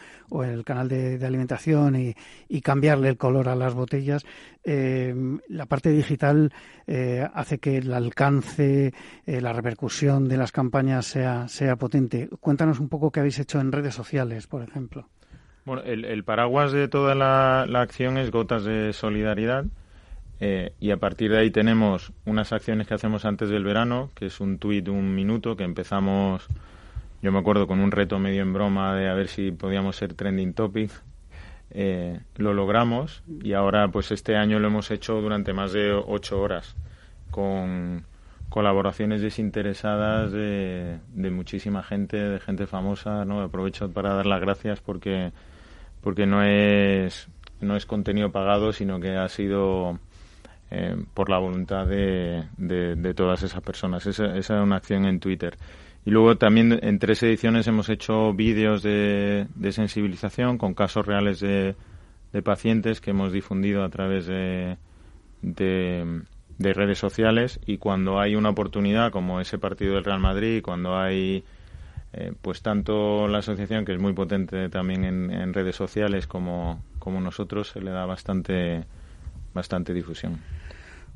[0.44, 4.26] el canal de, alimentación y, cambiarle el color a las botellas,
[4.64, 5.14] eh,
[5.50, 6.52] la parte digital
[6.88, 8.94] eh, hace que el alcance,
[9.26, 12.30] eh, la repercusión de las campañas sea, sea potente.
[12.40, 15.08] Cuéntanos un poco qué habéis hecho en redes sociales, por ejemplo.
[15.66, 19.66] Bueno, el, paraguas de toda la, acción es Gotas de Solidaridad.
[20.40, 24.28] Eh, y a partir de ahí tenemos unas acciones que hacemos antes del verano, que
[24.28, 26.46] es un tuit un minuto, que empezamos,
[27.24, 30.14] yo me acuerdo, con un reto medio en broma de a ver si podíamos ser
[30.14, 30.92] trending topic.
[31.72, 36.40] Eh, lo logramos y ahora, pues este año lo hemos hecho durante más de ocho
[36.40, 36.76] horas,
[37.32, 38.06] con
[38.50, 43.26] colaboraciones desinteresadas de, de muchísima gente, de gente famosa.
[43.26, 43.42] ¿no?
[43.42, 45.32] Aprovecho para dar las gracias porque
[46.06, 47.28] porque no es,
[47.62, 49.98] no es contenido pagado, sino que ha sido
[50.70, 54.06] eh, por la voluntad de, de, todas esas personas.
[54.06, 55.58] Esa, es una acción en Twitter.
[56.06, 61.40] Y luego también en tres ediciones hemos hecho vídeos de, de sensibilización con casos reales
[61.40, 61.76] de,
[62.32, 64.78] de, pacientes que hemos difundido a través de,
[65.42, 66.24] de,
[66.60, 71.44] redes sociales y cuando hay una oportunidad como ese partido del Real Madrid, cuando hay
[72.18, 77.20] eh, pues tanto la asociación, que es muy potente también en, redes sociales, como, como
[77.20, 78.86] nosotros, se le da bastante,
[79.54, 80.40] bastante difusión.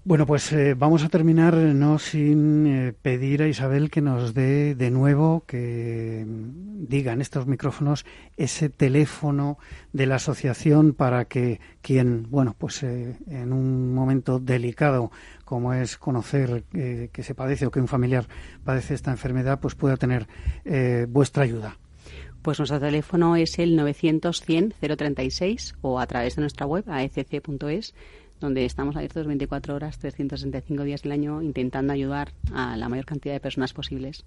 [0.09, 4.73] Bueno, pues eh, vamos a terminar no sin eh, pedir a Isabel que nos dé
[4.73, 9.59] de nuevo, que diga en estos micrófonos ese teléfono
[9.93, 15.11] de la asociación para que quien, bueno, pues en un momento delicado
[15.45, 18.27] como es conocer eh, que se padece o que un familiar
[18.63, 20.27] padece esta enfermedad, pues pueda tener
[20.65, 21.77] eh, vuestra ayuda.
[22.41, 27.93] Pues nuestro teléfono es el 900-100-036 o a través de nuestra web, aecc.es,
[28.39, 33.33] donde estamos abiertos 24 horas, 365 días del año, intentando ayudar a la mayor cantidad
[33.33, 34.23] de personas posibles.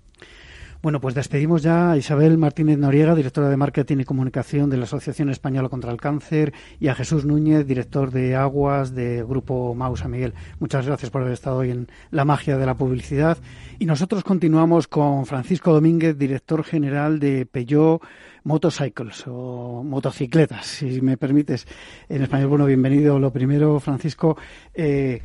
[0.82, 4.82] Bueno, pues despedimos ya a Isabel Martínez Noriega, directora de Marketing y Comunicación de la
[4.82, 10.08] Asociación Española contra el Cáncer, y a Jesús Núñez, director de Aguas de Grupo Mausa
[10.08, 10.34] Miguel.
[10.58, 13.38] Muchas gracias por haber estado hoy en La Magia de la Publicidad.
[13.78, 18.02] Y nosotros continuamos con Francisco Domínguez, director general de Peugeot
[18.42, 21.64] Motorcycles o motocicletas, si me permites
[22.08, 22.48] en español.
[22.48, 23.20] Bueno, bienvenido.
[23.20, 24.36] Lo primero, Francisco.
[24.74, 25.22] Eh,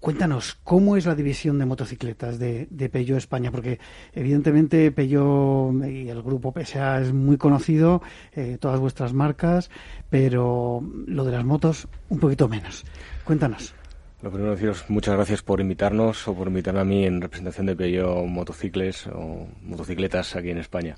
[0.00, 3.50] Cuéntanos, ¿cómo es la división de motocicletas de, de Peugeot España?
[3.50, 3.80] Porque
[4.12, 8.00] evidentemente Peugeot y el grupo PSA es muy conocido,
[8.32, 9.70] eh, todas vuestras marcas,
[10.08, 12.84] pero lo de las motos un poquito menos.
[13.24, 13.74] Cuéntanos.
[14.22, 17.74] Lo primero deciros muchas gracias por invitarnos o por invitarme a mí en representación de
[17.74, 20.94] Peugeot Motocicles o motocicletas aquí en España.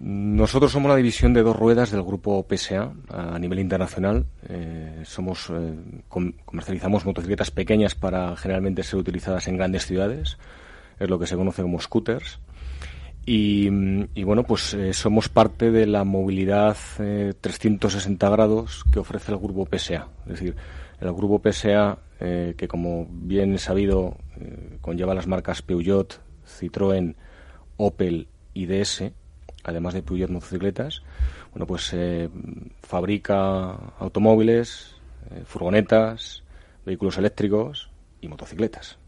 [0.00, 4.24] Nosotros somos la división de dos ruedas del grupo PSA a nivel internacional.
[4.48, 5.74] Eh, somos eh,
[6.08, 10.38] comercializamos motocicletas pequeñas para generalmente ser utilizadas en grandes ciudades.
[10.98, 12.40] Es lo que se conoce como scooters.
[13.24, 13.68] Y,
[14.24, 16.76] bueno, pues eh, somos parte de la movilidad
[17.40, 20.08] 360 grados que ofrece el grupo PSA.
[20.24, 20.56] Es decir,
[21.00, 24.16] el grupo PSA, que como bien sabido
[24.80, 27.14] conlleva las marcas Peugeot, Citroën,
[27.76, 29.12] Opel y DS,
[29.64, 31.02] además de Peugeot motocicletas,
[31.52, 32.28] bueno, pues eh,
[32.82, 34.96] fabrica automóviles,
[35.30, 36.42] eh, furgonetas,
[36.84, 38.98] vehículos eléctricos y motocicletas.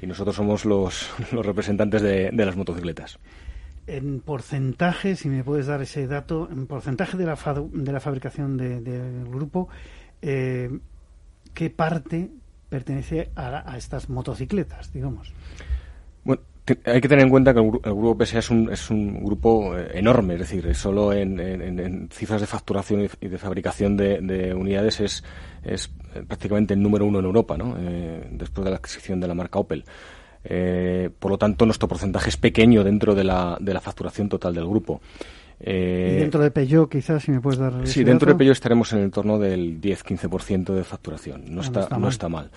[0.00, 3.18] Y nosotros somos los, los representantes de, las motocicletas.
[3.86, 9.28] En porcentaje, si me puedes dar ese dato, en porcentaje de la, de fabricación del
[9.28, 9.68] grupo,
[10.22, 10.70] eh,
[11.52, 12.30] ¿qué parte
[12.70, 15.32] pertenece a estas motocicletas, digamos?
[16.66, 19.90] Hay que tener en cuenta que el, grupo PSA es un, es un grupo eh,
[19.94, 25.24] enorme, es decir, solo en, cifras de facturación y de fabricación de, unidades es,
[25.62, 27.76] es eh, prácticamente el número uno en Europa, ¿no?
[27.78, 29.84] Eh, después de la adquisición de la marca Opel.
[31.18, 34.66] por lo tanto, nuestro porcentaje es pequeño dentro de la, de la facturación total del
[34.66, 35.02] grupo.
[35.60, 37.86] ¿Y dentro de Peugeot, quizás, si me puedes dar.
[37.86, 41.44] Sí, dentro de Peugeot estaremos en el torno del 10-15% de facturación.
[41.48, 42.50] No, está, no está mal.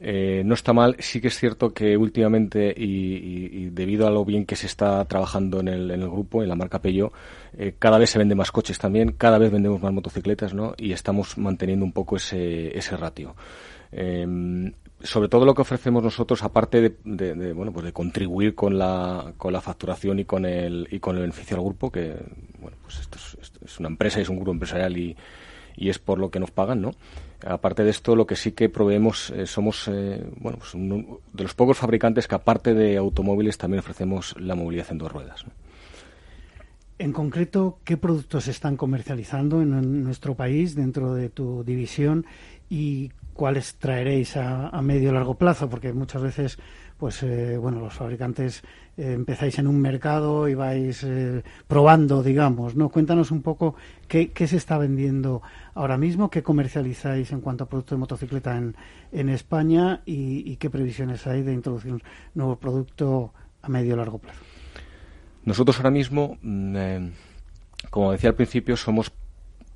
[0.00, 0.96] Eh, no está mal.
[1.00, 5.60] Sí que es cierto que últimamente, y, debido a lo bien que se está trabajando
[5.60, 7.12] en el, en el grupo, en la marca Peugeot,
[7.56, 10.74] eh, cada vez se venden más coches también, cada vez vendemos más motocicletas, ¿no?
[10.76, 13.34] Y estamos manteniendo un poco ese, ese ratio.
[13.90, 14.72] Em,
[15.02, 19.52] sobre todo lo que ofrecemos nosotros, aparte de, bueno, pues de contribuir con la, con
[19.52, 22.16] la facturación y con el, y con el beneficio al grupo, que,
[22.60, 23.18] bueno, pues esto
[23.64, 25.16] es, una empresa, es un grupo empresarial y,
[25.76, 26.92] y es por lo que nos pagan, ¿no?
[27.46, 31.54] Aparte de esto, lo que sí que proveemos eh, somos eh, bueno, pues de los
[31.54, 35.44] pocos fabricantes que aparte de automóviles también ofrecemos la movilidad en dos ruedas.
[36.98, 42.26] en concreto, ¿qué productos están comercializando en, nuestro país dentro de tu división
[42.68, 45.70] y cuáles traeréis a, medio largo plazo?
[45.70, 46.58] Porque muchas veces
[46.98, 48.64] pues eh, bueno, los fabricantes
[48.98, 52.88] eh, empezáis en un mercado y vais eh, probando, digamos, ¿no?
[52.88, 53.76] Cuéntanos un poco
[54.08, 55.40] qué, se está vendiendo
[55.74, 58.74] ahora mismo, qué comercializáis en cuanto a productos de motocicleta en,
[59.12, 62.02] en España y, qué previsiones hay de introducir un
[62.34, 63.32] nuevo producto
[63.62, 64.42] a medio o largo plazo.
[65.44, 67.06] Nosotros ahora mismo, mm,
[67.90, 69.12] como decía al principio, somos,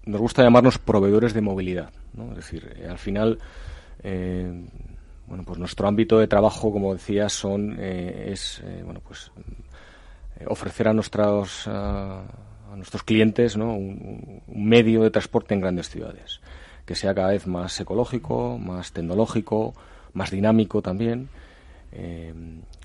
[0.05, 2.31] nos gusta llamarnos proveedores de movilidad, ¿no?
[2.31, 3.39] Es decir, al final
[5.33, 9.33] bueno, pues nuestro ámbito de trabajo, como decía, son eh, es eh, bueno, pues
[10.39, 12.23] eh, ofrecer a nuestros a
[12.77, 13.75] nuestros clientes ¿no?
[13.75, 16.43] un, medio de transporte en grandes ciudades
[16.85, 19.73] que sea cada vez más ecológico, más tecnológico,
[20.13, 21.31] más dinámico también,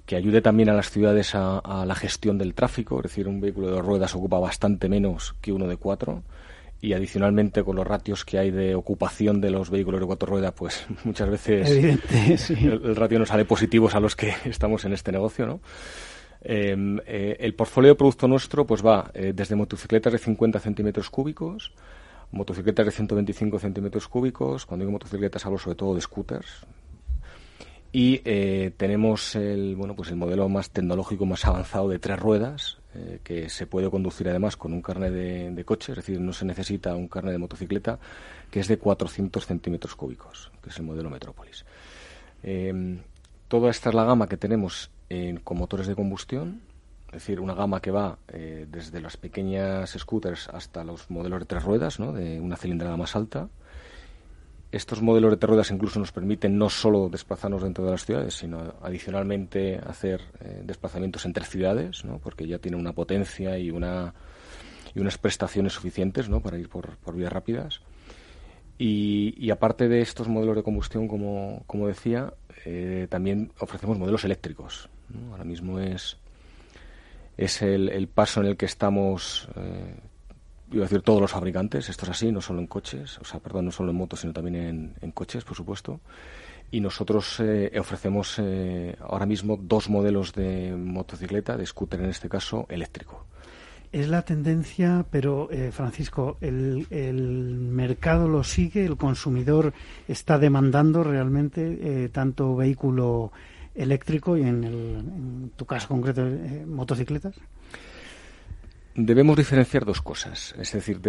[0.06, 3.42] que ayude también a las ciudades a, a, la gestión del tráfico, es decir, un
[3.42, 6.24] vehículo de ruedas ocupa bastante menos que uno de cuatro
[6.80, 10.54] y adicionalmente con los ratios que hay de ocupación de los vehículos de cuatro ruedas,
[10.54, 11.70] pues muchas veces
[12.50, 15.60] el, ratio no sale positivos a los que estamos en este negocio, ¿no?
[16.42, 21.10] Em, eh, el portfolio de producto nuestro pues va eh, desde motocicletas de 50 centímetros
[21.10, 21.74] cúbicos,
[22.32, 26.66] motocicletas de 125 centímetros cúbicos, cuando digo motocicletas hablo sobre todo de scooters,
[27.92, 32.78] y eh, tenemos el bueno pues el modelo más tecnológico más avanzado de tres ruedas
[32.98, 36.46] eh, que se puede conducir además con un carnet de, coche, es decir, no se
[36.46, 38.00] necesita un carnet de motocicleta,
[38.50, 41.66] que es de 400 centímetros cúbicos, que es el modelo Metrópolis.
[42.42, 43.00] Em,
[43.48, 44.92] toda esta es la gama que tenemos
[45.44, 46.62] con motores de combustión,
[47.08, 51.46] es decir, una gama que va eh, desde las pequeñas scooters hasta los modelos de
[51.46, 53.48] tres ruedas, de una cilindrada más alta
[54.72, 58.76] estos modelos de ruedas incluso nos permiten no solo desplazarnos dentro de las ciudades, sino
[58.82, 62.20] adicionalmente hacer eh, desplazamientos entre ciudades, ¿no?
[62.20, 64.14] porque ya tiene una potencia y, una,
[64.94, 66.42] y unas prestaciones suficientes ¿no?
[66.42, 67.82] para ir por, vías rápidas.
[68.80, 74.88] Y, aparte de estos modelos de combustión, como, decía, eh, también ofrecemos modelos eléctricos.
[75.32, 76.18] Ahora mismo es,
[77.38, 79.96] es el, el, paso en el que estamos eh,
[80.72, 83.40] iba a decir todos los fabricantes, esto es así, no solo en coches, o sea,
[83.40, 86.00] perdón, no solo en motos, sino también en, coches, por supuesto.
[86.70, 92.28] Y nosotros eh, ofrecemos eh, ahora mismo dos modelos de motocicleta, de scooter en este
[92.28, 93.26] caso, eléctrico.
[93.94, 96.86] Es la tendencia, pero eh, Francisco, el,
[97.72, 99.74] mercado lo sigue, el consumidor
[100.10, 103.32] está demandando realmente tanto vehículo
[103.74, 106.28] eléctrico y en, en tu caso concreto
[106.66, 107.36] motocicletas
[108.98, 110.54] debemos diferenciar dos cosas.
[110.60, 111.00] Es decir,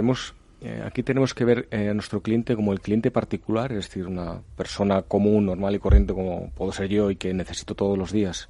[0.60, 4.06] eh, aquí tenemos que ver eh, a nuestro cliente como el cliente particular, es decir,
[4.06, 8.12] una persona común, normal y corriente como puedo ser yo y que necesito todos los
[8.12, 8.48] días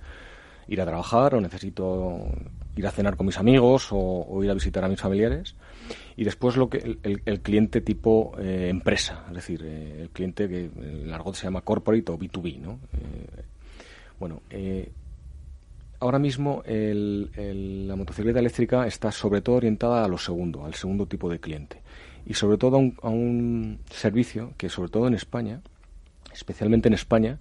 [0.67, 2.27] ir a trabajar o necesito
[2.77, 5.55] ir a cenar con mis amigos o, ir a visitar a mis familiares.
[6.17, 11.13] Y después lo que el, cliente tipo eh, empresa, es decir, el cliente que en
[11.13, 12.81] argot se llama corporate o B2B, ¿no?
[14.19, 14.43] bueno,
[16.01, 21.29] ahora mismo la motocicleta eléctrica está sobre todo orientada a lo segundo, al segundo tipo
[21.31, 21.81] de cliente.
[22.27, 25.61] Y sobre todo a un, servicio que, sobre todo en España,
[26.33, 27.39] especialmente en España,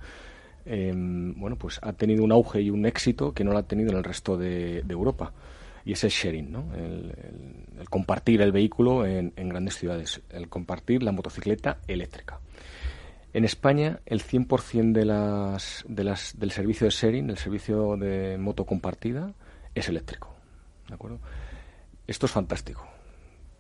[0.66, 3.92] em, bueno, pues ha tenido un auge y un éxito que no lo ha tenido
[3.92, 5.34] en el resto de, Europa.
[5.84, 6.66] Y es el sharing, ¿no?
[6.76, 7.14] el,
[7.90, 12.40] compartir el vehículo en grandes ciudades, el compartir la motocicleta eléctrica.
[13.34, 18.38] En España, el 100% de las, de las, del servicio de sharing, el servicio de
[18.38, 19.34] moto compartida,
[19.76, 20.34] es eléctrico.
[20.88, 21.20] ¿De acuerdo?
[22.08, 22.88] Esto es fantástico.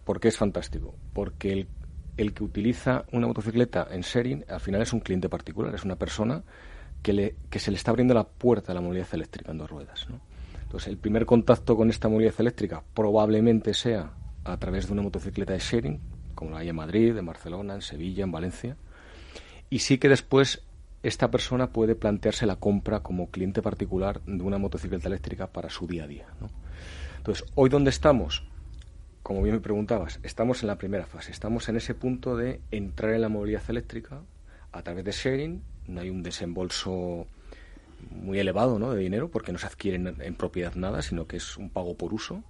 [0.03, 0.95] ¿Por qué es fantástico?
[1.13, 1.68] Porque el,
[2.15, 5.97] el que utiliza una motocicleta en sharing al final es un cliente particular, es una
[5.97, 6.43] persona
[7.01, 9.70] que, le, que se le está abriendo la puerta a la movilidad eléctrica en dos
[9.70, 10.07] ruedas.
[10.09, 10.20] ¿no?
[10.63, 14.11] Entonces, el primer contacto con esta movilidad eléctrica probablemente sea
[14.43, 15.99] a través de una motocicleta de sharing,
[16.36, 18.78] como la hay en Madrid, en Barcelona, en Sevilla, en Valencia,
[19.70, 20.63] y sí que después
[21.03, 25.88] esta persona puede plantearse la compra como cliente particular de una motocicleta eléctrica para su
[25.88, 26.28] día a día.
[27.18, 28.43] Entonces, hoy dónde estamos,
[29.24, 33.13] como bien me preguntabas, estamos en la primera fase, estamos en ese punto de entrar
[33.13, 34.22] en la movilidad eléctrica
[34.72, 37.28] a través de sharing, no hay un desembolso
[38.11, 38.91] muy elevado ¿no?
[38.91, 42.13] de dinero porque no se adquiere en propiedad nada, sino que es un pago por
[42.13, 42.43] uso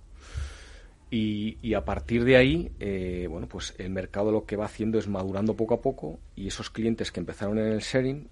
[1.10, 5.08] y, a partir de ahí, eh, bueno, pues el mercado lo que va haciendo es
[5.08, 8.28] madurando poco a poco y esos clientes que empezaron en el sharing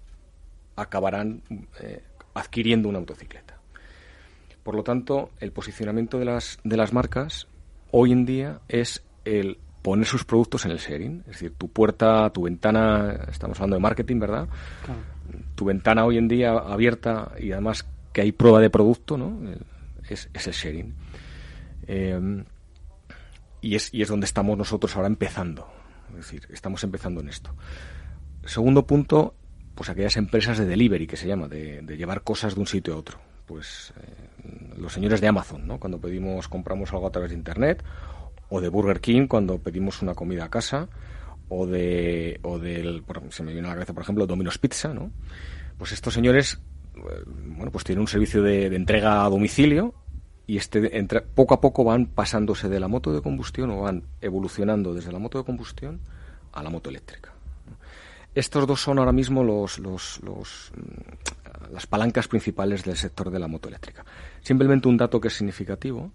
[0.76, 1.42] acabarán
[1.80, 2.02] eh,
[2.34, 3.58] adquiriendo una motocicleta.
[4.62, 7.46] Por lo tanto, el posicionamiento de las, de las marcas
[7.92, 11.20] hoy en día es el poner sus productos en el sharing.
[11.20, 14.48] Es decir, tu puerta, tu ventana, estamos hablando de marketing, ¿verdad?
[15.54, 19.40] Tu ventana hoy en día abierta y además que hay prueba de producto, ¿no?
[20.10, 20.94] Es, es el sharing.
[21.86, 22.44] Eh,
[23.66, 25.68] y, es, y es donde estamos nosotros ahora empezando.
[26.10, 27.54] Es decir, estamos empezando en esto.
[28.44, 29.34] Segundo punto,
[29.74, 32.96] pues aquellas empresas de delivery, que se llama, de, llevar cosas de un sitio a
[32.98, 33.18] otro.
[33.46, 35.80] Pues eh, los señores de Amazon, ¿no?
[35.80, 37.82] Cuando pedimos, compramos algo a través de Internet,
[38.48, 40.88] o de Burger King cuando pedimos una comida a casa,
[41.48, 45.10] o de, o del, se me viene a la cabeza, por ejemplo, Domino's Pizza, ¿no?
[45.76, 46.60] Pues estos señores,
[46.94, 49.94] eh, bueno, pues tienen un servicio de, entrega a domicilio
[50.46, 51.02] y este
[51.34, 55.18] poco a poco van pasándose de la moto de combustión o van evolucionando desde la
[55.18, 56.00] moto de combustión
[56.52, 57.32] a la moto eléctrica.
[58.34, 63.38] Estos dos son ahora mismo los, los, los, mm, las palancas principales del sector de
[63.38, 64.04] la moto eléctrica.
[64.40, 66.12] Simplemente un dato que es significativo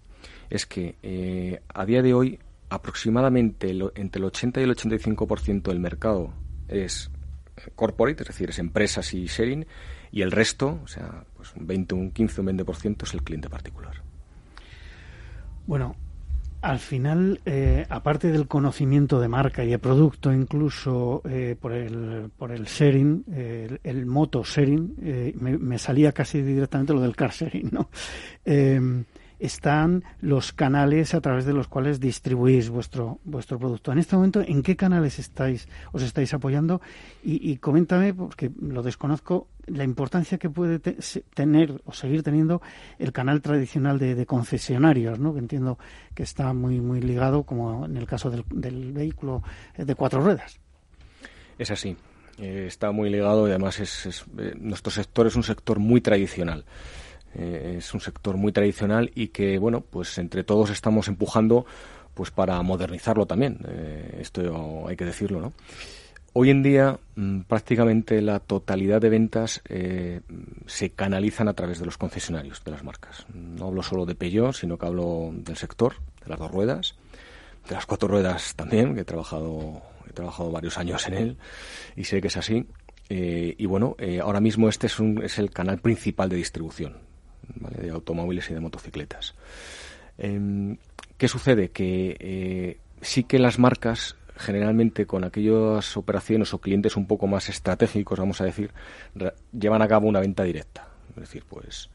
[0.48, 5.80] es que eh, a día de hoy aproximadamente entre el 80 y el 85% del
[5.80, 6.32] mercado
[6.68, 7.10] es
[7.56, 9.66] eh, corporate, es decir, es empresas y sharing,
[10.10, 13.50] y el resto, o sea, pues un 20, un 15, un 20% es el cliente
[13.50, 14.01] particular.
[15.66, 15.96] Bueno,
[16.60, 22.30] al final, eh, aparte del conocimiento de marca y de producto, incluso eh, por, el,
[22.36, 23.24] por el sharing,
[23.82, 27.88] el, moto sharing, me, me, salía casi directamente lo del car sharing, ¿no?
[29.42, 33.90] están los canales a través de los cuales distribuís vuestro vuestro producto.
[33.90, 36.80] En este momento, ¿en qué canales estáis os estáis apoyando?
[37.24, 42.62] Y, coméntame, porque lo desconozco, la importancia que puede tener o seguir teniendo
[42.98, 45.32] el canal tradicional de, concesionarios, ¿no?
[45.32, 45.78] que entiendo
[46.14, 49.42] que está muy muy ligado, como en el caso del, vehículo
[49.76, 50.60] de cuatro ruedas.
[51.58, 51.96] Es así.
[52.38, 56.64] Eh, está muy ligado y además es, eh, nuestro sector es un sector muy tradicional.
[57.34, 61.64] Eh, es un sector muy tradicional y que, bueno, pues entre todos estamos empujando
[62.14, 63.58] pues para modernizarlo también.
[63.66, 65.52] Eh, esto hay que decirlo, ¿no?
[66.34, 70.20] Hoy en día mm, prácticamente la totalidad de ventas eh,
[70.66, 73.26] se canalizan a través de los concesionarios de las marcas.
[73.34, 76.94] No hablo solo de Peugeot, sino que hablo del sector, de las dos ruedas,
[77.68, 81.36] de las cuatro ruedas también, que he trabajado, he trabajado varios años en él
[81.96, 82.66] y sé que es así.
[83.10, 87.11] y bueno, ahora mismo este es, un, es el canal principal de distribución
[87.54, 89.34] de automóviles y de motocicletas.
[90.18, 90.76] Em,
[91.16, 91.70] ¿Qué sucede?
[91.70, 97.48] Que eh, sí que las marcas generalmente con aquellas operaciones o clientes un poco más
[97.48, 98.72] estratégicos, vamos a decir,
[99.52, 100.88] llevan a cabo una venta directa.
[101.10, 101.90] Es decir, pues,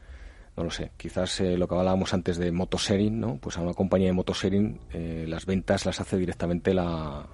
[0.56, 3.36] no lo sé, quizás eh, lo que hablábamos antes de motosharing, ¿no?
[3.36, 7.26] Pues a una compañía de motosharing eh, las ventas las hace directamente la,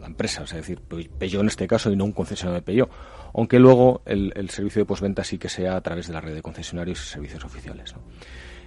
[0.00, 2.90] la empresa, es decir, Peugeot en este caso y no un concesionario de Peugeot,
[3.34, 6.42] aunque luego el, servicio de postventa sí que sea a través de la red de
[6.42, 7.94] concesionarios y servicios oficiales.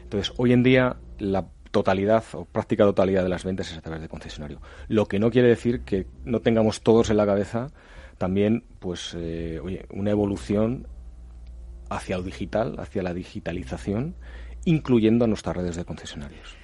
[0.04, 4.02] Entonces, hoy en día la totalidad o práctica totalidad de las ventas es a través
[4.02, 7.72] de concesionario, lo que no quiere decir que no tengamos todos en la cabeza
[8.18, 9.60] también, pues, eh,
[9.90, 10.88] una evolución
[11.90, 14.16] hacia lo digital, hacia la digitalización,
[14.64, 16.61] incluyendo a nuestras redes de concesionarios.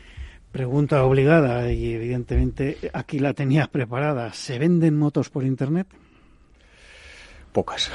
[0.58, 4.34] Pregunta obligada y evidentemente aquí la tenías preparada.
[4.34, 5.86] ¿Se venden motos por Internet?
[7.52, 7.92] Pocas.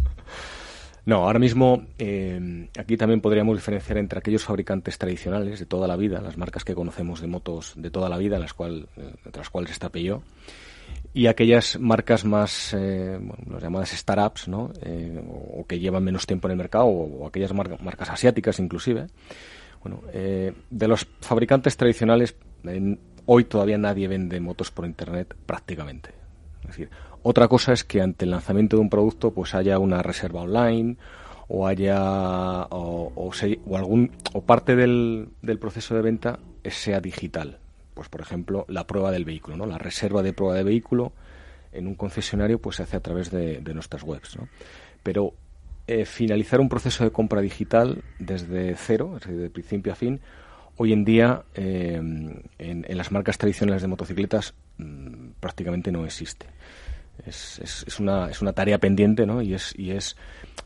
[1.04, 5.96] no, ahora mismo eh, aquí también podríamos diferenciar entre aquellos fabricantes tradicionales de toda la
[5.96, 9.40] vida, las marcas que conocemos de motos de toda la vida, las cual, eh, entre
[9.40, 10.22] las cuales está Peugeot,
[11.12, 13.20] y aquellas marcas más, eh,
[13.50, 14.72] las llamadas startups, ¿no?
[15.52, 19.08] o que llevan menos tiempo en el mercado, o, aquellas marcas asiáticas inclusive,
[19.86, 22.34] bueno, eh, de los fabricantes tradicionales,
[23.26, 26.10] hoy todavía nadie vende motos por Internet prácticamente.
[26.62, 26.90] Es decir,
[27.22, 30.96] otra cosa es que ante el lanzamiento de un producto pues haya una reserva online
[31.46, 32.00] o haya
[32.70, 33.30] o,
[33.76, 35.28] algún o parte del,
[35.60, 37.60] proceso de venta sea digital.
[37.94, 39.66] Pues por ejemplo, la prueba del vehículo, ¿no?
[39.66, 41.12] La reserva de prueba de vehículo
[41.70, 44.48] en un concesionario pues se hace a través de, de nuestras webs, ¿no?
[45.04, 45.34] Pero
[45.86, 50.20] eh, finalizar un proceso de compra digital desde cero, es decir, de principio a fin,
[50.76, 52.00] hoy en día eh,
[52.58, 56.46] en, las marcas tradicionales de motocicletas mm, prácticamente no existe.
[57.24, 59.40] Es, una, es una tarea pendiente ¿no?
[59.40, 60.16] y, es, y, es,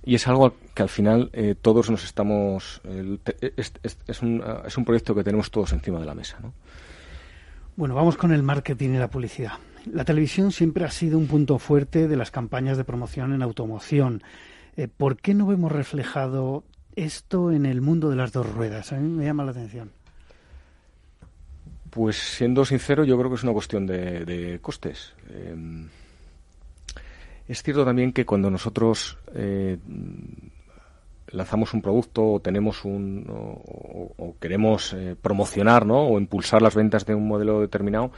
[0.04, 2.80] y es algo que al final eh, todos nos estamos...
[3.56, 3.72] es,
[4.06, 6.38] es, un, es un proyecto que tenemos todos encima de la mesa.
[6.42, 6.52] ¿no?
[7.76, 9.52] Bueno, vamos con el marketing y la publicidad.
[9.86, 14.22] La televisión siempre ha sido un punto fuerte de las campañas de promoción en automoción.
[14.76, 16.64] Eh, ¿Por qué no vemos reflejado
[16.96, 18.92] esto en el mundo de las dos ruedas?
[18.92, 19.90] A mí me llama la atención.
[21.90, 25.12] Pues siendo sincero, yo creo que es una cuestión de, costes.
[25.28, 25.88] Em,
[27.48, 29.76] es cierto también que cuando nosotros eh,
[31.32, 36.06] lanzamos un producto o tenemos un o, queremos eh, promocionar, ¿no?
[36.06, 38.12] O impulsar las ventas de un modelo determinado,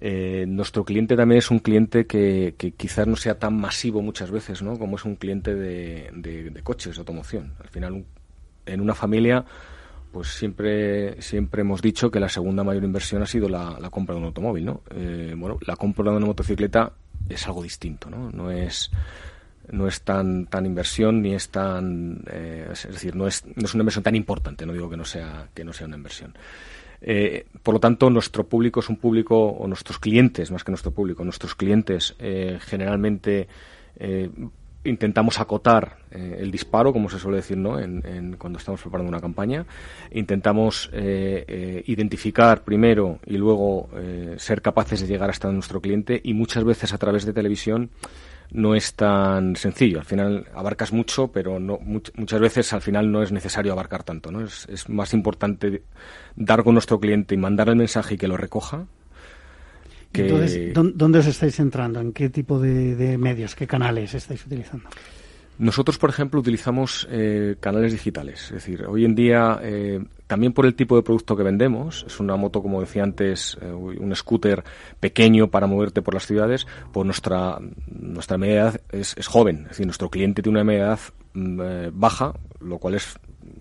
[0.00, 4.62] eh, nuestro cliente también es un cliente que, quizás no sea tan masivo muchas veces,
[4.62, 4.78] ¿no?
[4.78, 7.54] Como es un cliente de, coches, de automoción.
[7.60, 8.04] Al final,
[8.66, 9.44] en una familia,
[10.12, 14.20] pues siempre, siempre hemos dicho que la segunda mayor inversión ha sido la, compra de
[14.20, 14.82] un automóvil, ¿no?
[14.90, 16.92] Eh, bueno, la compra de una motocicleta
[17.28, 18.30] es algo distinto, ¿no?
[18.30, 18.90] No es
[19.70, 23.74] no es tan tan inversión ni es tan eh, es decir no es no es
[23.74, 26.32] una inversión tan importante no digo que no sea que no sea una inversión
[27.00, 30.90] eh, por lo tanto nuestro público es un público o nuestros clientes más que nuestro
[30.90, 33.48] público nuestros clientes generalmente
[34.84, 37.78] intentamos acotar eh, el disparo, como se suele decir, ¿no?
[37.78, 39.66] En, cuando estamos preparando una campaña.
[40.10, 43.88] Intentamos eh, eh, identificar primero y luego
[44.36, 47.90] ser capaces de llegar hasta nuestro cliente y muchas veces a través de televisión
[48.50, 49.98] no es tan sencillo.
[49.98, 54.30] Al final abarcas mucho, pero no, muchas veces al final no es necesario abarcar tanto.
[54.30, 54.44] ¿no?
[54.44, 55.82] Es, es más importante
[56.36, 58.86] dar con nuestro cliente y mandar el mensaje y que lo recoja
[60.14, 62.00] entonces, ¿dónde os estáis centrando?
[62.00, 64.88] ¿En qué tipo de, medios, qué canales estáis utilizando?
[65.58, 68.44] Nosotros, por ejemplo, utilizamos eh, canales digitales.
[68.44, 72.20] Es decir, hoy en día, eh, también por el tipo de producto que vendemos, es
[72.20, 74.62] una moto, como decía antes, eh, un scooter
[75.00, 79.62] pequeño para moverte por las ciudades, pues nuestra, nuestra media edad es, joven.
[79.62, 81.00] Es decir, nuestro cliente tiene una media edad
[81.34, 81.60] mm,
[81.92, 83.18] baja, lo cual es,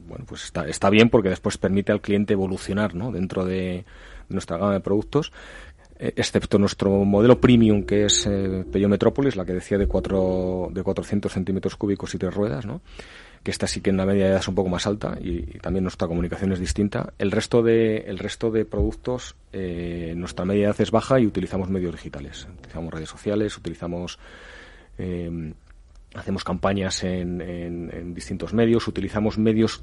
[0.08, 3.12] bueno, pues está, está bien porque después permite al cliente evolucionar, ¿no?
[3.12, 3.86] Dentro de
[4.30, 5.67] nuestra gama de productos eh,
[6.00, 11.32] excepto nuestro modelo premium, que es eh, Metrópolis, la que decía de, cuatro, de 400
[11.32, 12.82] centímetros cúbicos y tres ruedas, ¿no?
[13.44, 15.84] que esta sí que en la media edad es un poco más alta y, también
[15.84, 17.14] nuestra comunicación es distinta.
[17.18, 21.70] El resto de, el resto de productos, eh, nuestra media edad es baja y utilizamos
[21.70, 22.46] medios digitales.
[22.58, 24.20] Utilizamos redes sociales, utilizamos...
[24.98, 25.54] Eh,
[26.14, 29.82] hacemos campañas en, en, distintos medios, utilizamos medios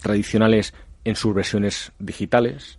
[0.00, 0.72] tradicionales
[1.04, 2.78] en sus versiones digitales,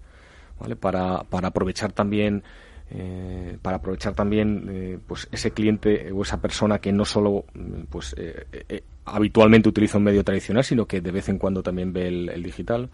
[0.60, 0.76] ¿vale?
[0.76, 2.44] Para, para aprovechar también
[2.92, 7.46] eh, para aprovechar también eh, pues ese cliente o esa persona que no solo
[7.90, 12.08] pues eh, habitualmente utiliza un medio tradicional sino que de vez en cuando también ve
[12.08, 12.92] el, digital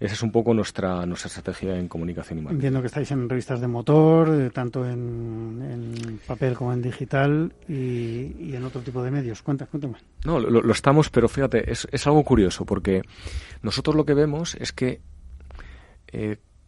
[0.00, 2.56] esa es un poco nuestra nuestra estrategia en comunicación y marketing.
[2.56, 8.64] Entiendo que estáis en revistas de motor, tanto en, papel como en digital y, en
[8.64, 9.42] otro tipo de medios.
[9.42, 9.98] Cuéntame, cuéntame.
[10.24, 13.02] No, lo, estamos, pero fíjate, es, es, algo curioso porque
[13.62, 15.00] nosotros lo que vemos es que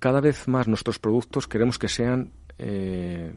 [0.04, 2.28] cada vez más nuestros productos queremos que sean
[2.58, 3.32] eh,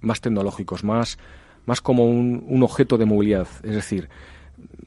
[0.00, 1.18] más tecnológicos, más,
[1.66, 4.08] más como un, objeto de movilidad, es decir,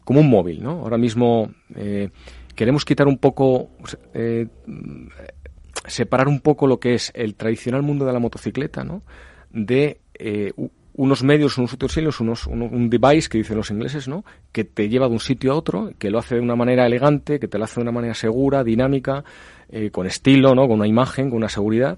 [0.06, 0.80] como un móvil, ¿no?
[0.84, 2.12] Ahora mismo eh,
[2.56, 3.72] queremos quitar un poco,
[4.14, 4.48] eh,
[5.86, 9.02] separar un poco lo que es el tradicional mundo de la motocicleta, ¿no?
[9.52, 10.00] De
[10.94, 14.24] unos medios, unos utensilios, unos, un, device que dicen los ingleses, ¿no?
[14.54, 17.38] Que te lleva de un sitio a otro, que lo hace de una manera elegante,
[17.38, 19.26] que te lo hace de una manera segura, dinámica,
[19.70, 20.68] eh, con estilo, ¿no?
[20.68, 21.98] Con una imagen, con una seguridad.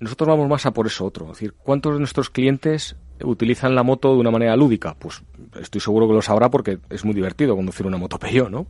[0.00, 1.26] Nosotros vamos más a por eso otro.
[1.26, 4.94] Es decir, ¿cuántos de nuestros clientes utilizan la moto de una manera lúdica?
[4.98, 5.22] Pues
[5.60, 8.66] estoy seguro que lo sabrá porque es muy divertido conducir una moto Peugeot, ¿no?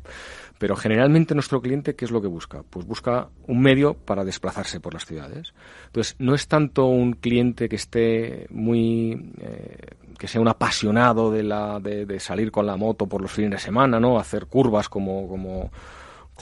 [0.58, 2.64] Pero generalmente nuestro cliente, ¿qué es lo que busca?
[2.68, 5.54] Pues busca un medio para desplazarse por las ciudades.
[5.86, 9.32] Entonces, no es tanto un cliente que esté muy...
[9.40, 9.76] Eh,
[10.18, 13.52] que sea un apasionado de, la, de, de, salir con la moto por los fines
[13.52, 14.18] de semana, ¿no?
[14.18, 15.70] Hacer curvas como, como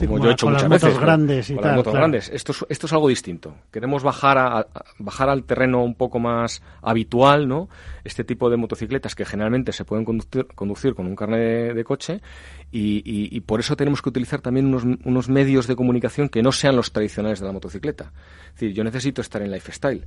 [0.04, 0.98] como, yo he hecho muchas veces.
[0.98, 2.28] Grandes y las motos grandes.
[2.28, 3.54] Esto es, esto es algo distinto.
[3.70, 4.66] Queremos bajar, a,
[4.98, 7.68] bajar al terreno un poco más habitual, ¿no?
[8.04, 12.20] Este tipo de motocicletas que generalmente se pueden conducir, conducir con un carnet de, coche
[12.70, 16.52] y, y, por eso tenemos que utilizar también unos, unos medios de comunicación que no
[16.52, 18.12] sean los tradicionales de la motocicleta.
[18.48, 20.04] Es decir, yo necesito estar en lifestyle.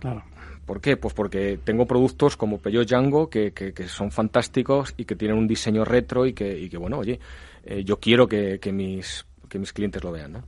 [0.00, 0.22] Claro.
[0.64, 0.96] ¿Por qué?
[0.96, 5.36] Pues porque tengo productos como Peugeot Django que, que, que son fantásticos y que tienen
[5.36, 7.20] un diseño retro y que, que bueno, oye,
[7.64, 10.32] eh, yo quiero que, mis, que mis clientes lo vean.
[10.32, 10.44] ¿no?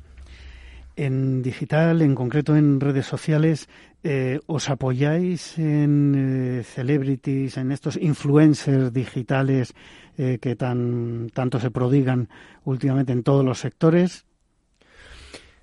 [0.97, 3.69] En digital, en concreto en redes sociales,
[4.03, 9.75] eh, ¿os apoyáis en eh, celebrities, en estos influencers digitales
[10.17, 12.31] que tan, tanto se prodigan
[12.65, 14.26] últimamente en todos los sectores?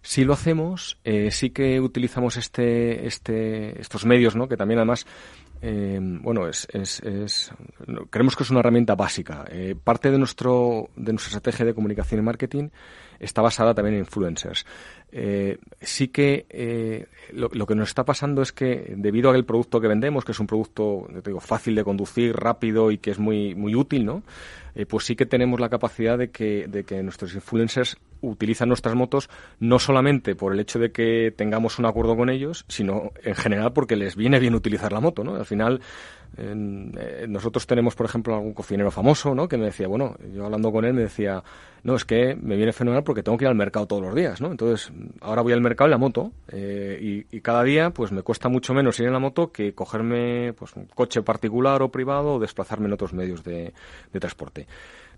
[0.06, 1.00] Sí lo hacemos,
[1.32, 4.50] sí que utilizamos este, este, estos medios, ¿no?
[4.50, 5.08] que también además
[5.66, 7.02] eh, bueno, es, es,
[8.10, 9.46] creemos que es una herramienta básica.
[9.50, 12.68] Eh, parte de, nuestro, de nuestra estrategia de comunicación y marketing
[13.18, 14.66] está basada también en influencers.
[15.14, 19.88] Eh, sí que eh, lo, que nos está pasando es que debido al producto que
[19.88, 23.56] vendemos, que es un producto te digo, fácil de conducir, rápido y que es muy,
[23.56, 24.24] muy útil, ¿no?
[24.76, 28.96] Eh, pues sí que tenemos la capacidad de que, de que nuestros influencers utilizan nuestras
[28.96, 33.36] motos no solamente por el hecho de que tengamos un acuerdo con ellos, sino en
[33.36, 35.36] general porque les viene bien utilizar la moto, ¿no?
[35.36, 35.82] Al final,
[37.28, 39.48] nosotros tenemos, por ejemplo, algún cocinero famoso, ¿no?
[39.48, 41.44] Que me decía, bueno, yo hablando con él me decía,
[41.84, 44.42] no, es que me viene fenomenal porque tengo que ir al mercado todos los días,
[44.42, 44.50] ¿no?
[44.50, 48.50] Entonces, ahora voy al mercado en la moto eh, y, cada día, pues me cuesta
[48.50, 52.40] mucho menos ir en la moto que cogerme, pues, un coche particular o privado o
[52.40, 53.74] desplazarme en otros medios de,
[54.18, 54.66] transporte.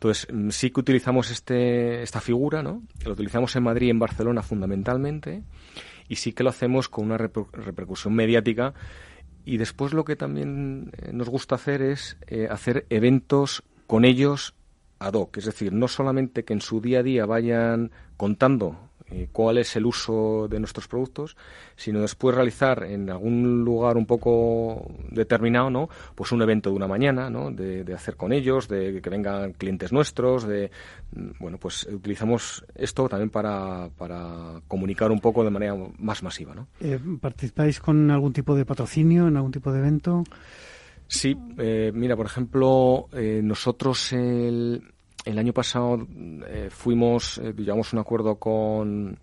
[0.05, 2.83] Entonces, mm, sí que utilizamos este, esta figura, ¿no?
[3.03, 5.41] lo utilizamos en Madrid y en Barcelona fundamentalmente
[6.07, 8.75] y sí que lo hacemos con una repercusión mediática
[9.45, 14.53] y después lo que también eh, nos gusta hacer es eh, hacer eventos con ellos
[14.99, 18.77] ad hoc, es decir, no solamente que en su día a día vayan contando
[19.15, 21.37] eh, cuál es el uso de nuestros productos,
[21.77, 25.87] sino después realizar en algún lugar un poco determinado, ¿no?
[26.15, 27.49] Pues un evento de una mañana, ¿no?
[27.49, 30.69] De, hacer con ellos, de que vengan clientes nuestros, de
[31.13, 36.53] mm, bueno, pues utilizamos esto también para, para comunicar un poco de manera más masiva,
[36.53, 36.67] ¿no?
[36.81, 40.25] Eh, ¿Participáis con algún tipo de patrocinio en algún tipo de evento?
[41.07, 44.81] Sí, eh, mira, por ejemplo, nosotros el,
[45.25, 46.07] el año pasado
[46.47, 49.17] eh, fuimos, eh, llegamos a un acuerdo con,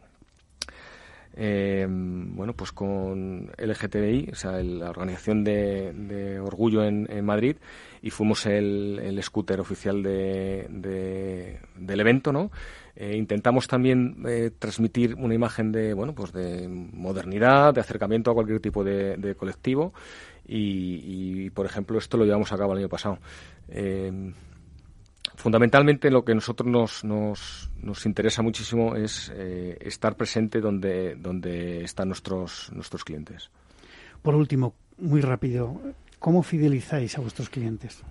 [1.34, 7.56] eh, bueno, pues con LGTBI, o sea, la organización de, orgullo en, Madrid,
[8.02, 12.50] y fuimos el, scooter oficial de, del evento, ¿no?
[12.94, 14.22] intentamos también
[14.58, 19.94] transmitir una imagen de, bueno, pues de modernidad, de acercamiento a cualquier tipo de, colectivo,
[20.46, 23.18] y, por ejemplo, esto lo llevamos a cabo el año pasado
[25.36, 31.16] fundamentalmente lo que a nosotros nos, nos, nos interesa muchísimo es eh, estar presente donde,
[31.16, 33.50] donde están nuestros, nuestros clientes.
[34.22, 35.80] Por último, muy rápido,
[36.18, 38.02] ¿cómo fidelizáis a vuestros clientes?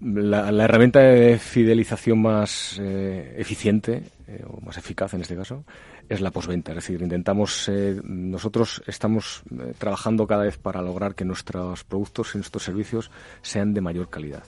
[0.00, 5.64] La, herramienta de fidelización más eh, eficiente eh, o más eficaz en este caso
[6.08, 6.72] es la postventa.
[6.72, 7.70] Es decir, intentamos,
[8.02, 9.42] nosotros estamos
[9.78, 14.42] trabajando cada vez para lograr que nuestros productos y nuestros servicios sean de mayor calidad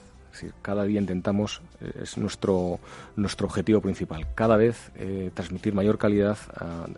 [0.61, 2.79] cada día intentamos, eh, es nuestro,
[3.15, 6.37] nuestro objetivo principal, cada vez eh, transmitir mayor calidad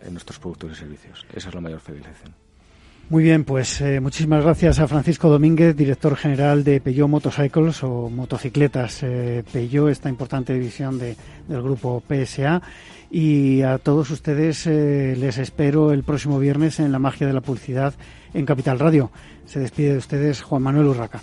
[0.02, 1.26] en nuestros productos y servicios.
[1.34, 2.34] Esa es la mayor fidelización.
[3.08, 8.10] Muy bien, pues eh, muchísimas gracias a Francisco Domínguez, director general de Peugeot Motorcycles o
[8.10, 9.44] Motocicletas eh,
[9.88, 11.16] esta importante división de,
[11.46, 12.60] del grupo PSA.
[13.08, 17.94] Y a todos ustedes les espero el próximo viernes en la magia de la publicidad
[18.34, 19.12] en Capital Radio.
[19.46, 21.22] Se despide de ustedes Juan Manuel Urraca.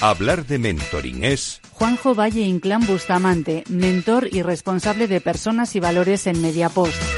[0.00, 1.60] Hablar de mentoring es...
[1.72, 7.17] Juanjo Valle Inclán Bustamante, mentor y responsable de personas y valores en Mediapost.